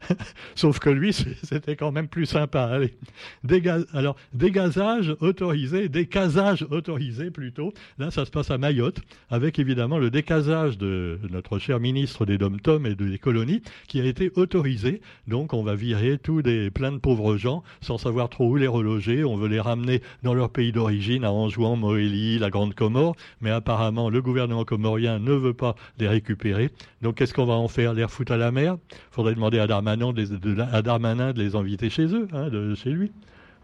Sauf 0.56 0.80
que 0.80 0.90
lui, 0.90 1.14
c'était 1.14 1.76
quand 1.76 1.92
même 1.92 2.08
plus 2.08 2.26
sympa. 2.26 2.64
Allez. 2.64 2.94
alors, 3.94 4.16
dégazage 4.34 5.16
autorisé, 5.20 5.90
décasage 5.90 6.66
autorisé 6.70 7.32
plutôt. 7.32 7.74
Là, 7.98 8.12
ça 8.12 8.26
se 8.26 8.32
passe 8.32 8.52
à 8.52 8.58
Mayotte, 8.58 9.02
avec 9.30 9.60
évidemment 9.60 9.98
le 9.98 10.10
décasage 10.10 10.78
de 10.78 11.20
notre 11.30 11.60
cher 11.60 11.80
ministre 11.80 12.26
des 12.26 12.38
Dom-Tom 12.38 12.86
et 12.86 12.96
des 12.96 13.18
colonies, 13.18 13.62
qui 13.88 14.00
a 14.00 14.06
été 14.06 14.32
autorisé. 14.36 15.02
Donc, 15.28 15.54
on 15.54 15.64
va 15.64 15.76
virer 15.76 16.18
tous 16.18 16.42
des 16.42 16.72
plein 16.72 16.92
de 16.92 16.98
pauvres 16.98 17.38
gens, 17.38 17.64
sans 17.82 17.98
savoir 17.98 18.30
trop 18.30 18.50
où 18.50 18.56
les 18.56 18.68
reloger. 18.68 19.24
On 19.24 19.38
veut 19.38 19.48
les 19.48 19.60
ramener 19.60 20.02
dans 20.24 20.34
leur 20.34 20.50
pays 20.50 20.72
d'origine, 20.72 21.24
à 21.24 21.32
Anjouan, 21.32 21.76
Moélie, 21.76 22.40
la 22.40 22.50
Grande 22.50 22.74
Comore. 22.74 23.16
Mais 23.42 23.52
apparemment, 23.52 24.10
le 24.10 24.22
gouvernement 24.22 24.66
comorien 24.66 25.20
ne 25.20 25.34
veut 25.34 25.54
pas 25.54 25.76
les 26.00 26.08
récupérer. 26.08 26.70
Donc, 27.02 27.16
qu'est-ce 27.16 27.34
qu'on 27.34 27.46
va 27.46 27.54
en 27.54 27.68
faire? 27.68 27.94
Les 27.94 28.04
refoutre 28.04 28.32
à 28.32 28.38
la 28.38 28.52
mer? 28.52 28.78
Faudrait 29.12 29.36
demander 29.36 29.60
à 29.60 29.68
Darmanin 29.68 29.91
de 29.96 30.62
à 30.62 30.82
Darmanin 30.82 31.34
de 31.34 31.42
les 31.42 31.56
inviter 31.56 31.90
chez 31.90 32.06
eux, 32.14 32.28
hein, 32.34 32.50
de, 32.50 32.76
chez 32.76 32.92
lui. 32.92 33.12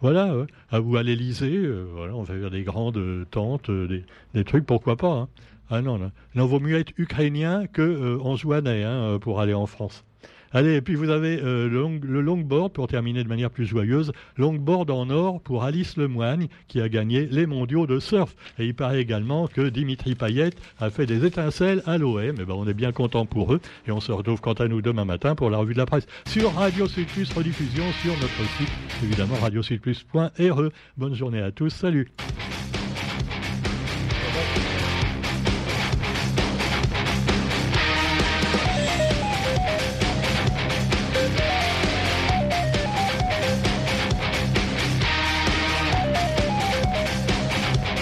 Voilà, 0.00 0.32
à 0.70 0.78
vous 0.78 0.96
à 0.96 1.02
l'Elysée, 1.02 1.56
euh, 1.56 1.84
voilà, 1.92 2.14
on 2.14 2.22
va 2.22 2.34
faire 2.34 2.50
des 2.50 2.62
grandes 2.62 3.26
tentes, 3.32 3.68
euh, 3.68 4.04
des, 4.32 4.44
trucs, 4.44 4.64
pourquoi 4.64 4.96
pas. 4.96 5.12
Hein. 5.12 5.28
Ah 5.70 5.82
non, 5.82 5.98
non, 5.98 6.12
non, 6.36 6.46
vaut 6.46 6.60
mieux 6.60 6.78
être 6.78 6.92
ukrainien 6.98 7.66
que 7.66 7.82
euh, 7.82 8.84
hein, 8.84 9.18
pour 9.20 9.40
aller 9.40 9.54
en 9.54 9.66
France. 9.66 10.04
Allez, 10.52 10.76
et 10.76 10.80
puis 10.80 10.94
vous 10.94 11.10
avez 11.10 11.40
euh, 11.42 11.68
le, 11.68 12.20
longboard, 12.20 12.72
pour 12.72 12.88
terminer 12.88 13.22
de 13.22 13.28
manière 13.28 13.50
plus 13.50 13.66
joyeuse, 13.66 14.12
longboard 14.36 14.90
en 14.90 15.10
or 15.10 15.40
pour 15.40 15.64
Alice 15.64 15.96
Lemoigne, 15.96 16.48
qui 16.68 16.80
a 16.80 16.88
gagné 16.88 17.26
les 17.26 17.46
mondiaux 17.46 17.86
de 17.86 17.98
surf. 17.98 18.34
Et 18.58 18.64
il 18.66 18.74
paraît 18.74 19.00
également 19.00 19.46
que 19.46 19.68
Dimitri 19.68 20.14
Payet 20.14 20.50
a 20.80 20.90
fait 20.90 21.06
des 21.06 21.26
étincelles 21.26 21.82
à 21.86 21.98
l'OM. 21.98 22.18
Et 22.18 22.28
eh 22.28 22.44
ben, 22.44 22.54
on 22.54 22.66
est 22.66 22.74
bien 22.74 22.92
content 22.92 23.26
pour 23.26 23.52
eux. 23.52 23.60
Et 23.86 23.92
on 23.92 24.00
se 24.00 24.12
retrouve 24.12 24.40
quant 24.40 24.54
à 24.54 24.68
nous 24.68 24.80
demain 24.80 25.04
matin 25.04 25.34
pour 25.34 25.50
la 25.50 25.58
revue 25.58 25.74
de 25.74 25.78
la 25.78 25.86
presse 25.86 26.06
sur 26.26 26.52
Radio 26.54 26.86
Sud 26.86 27.06
Plus, 27.08 27.30
rediffusion 27.32 27.84
sur 28.02 28.12
notre 28.14 28.42
site, 28.56 28.72
évidemment 29.02 29.36
radiosudplus.re. 29.36 30.70
Bonne 30.96 31.14
journée 31.14 31.42
à 31.42 31.50
tous, 31.50 31.70
salut 31.70 32.10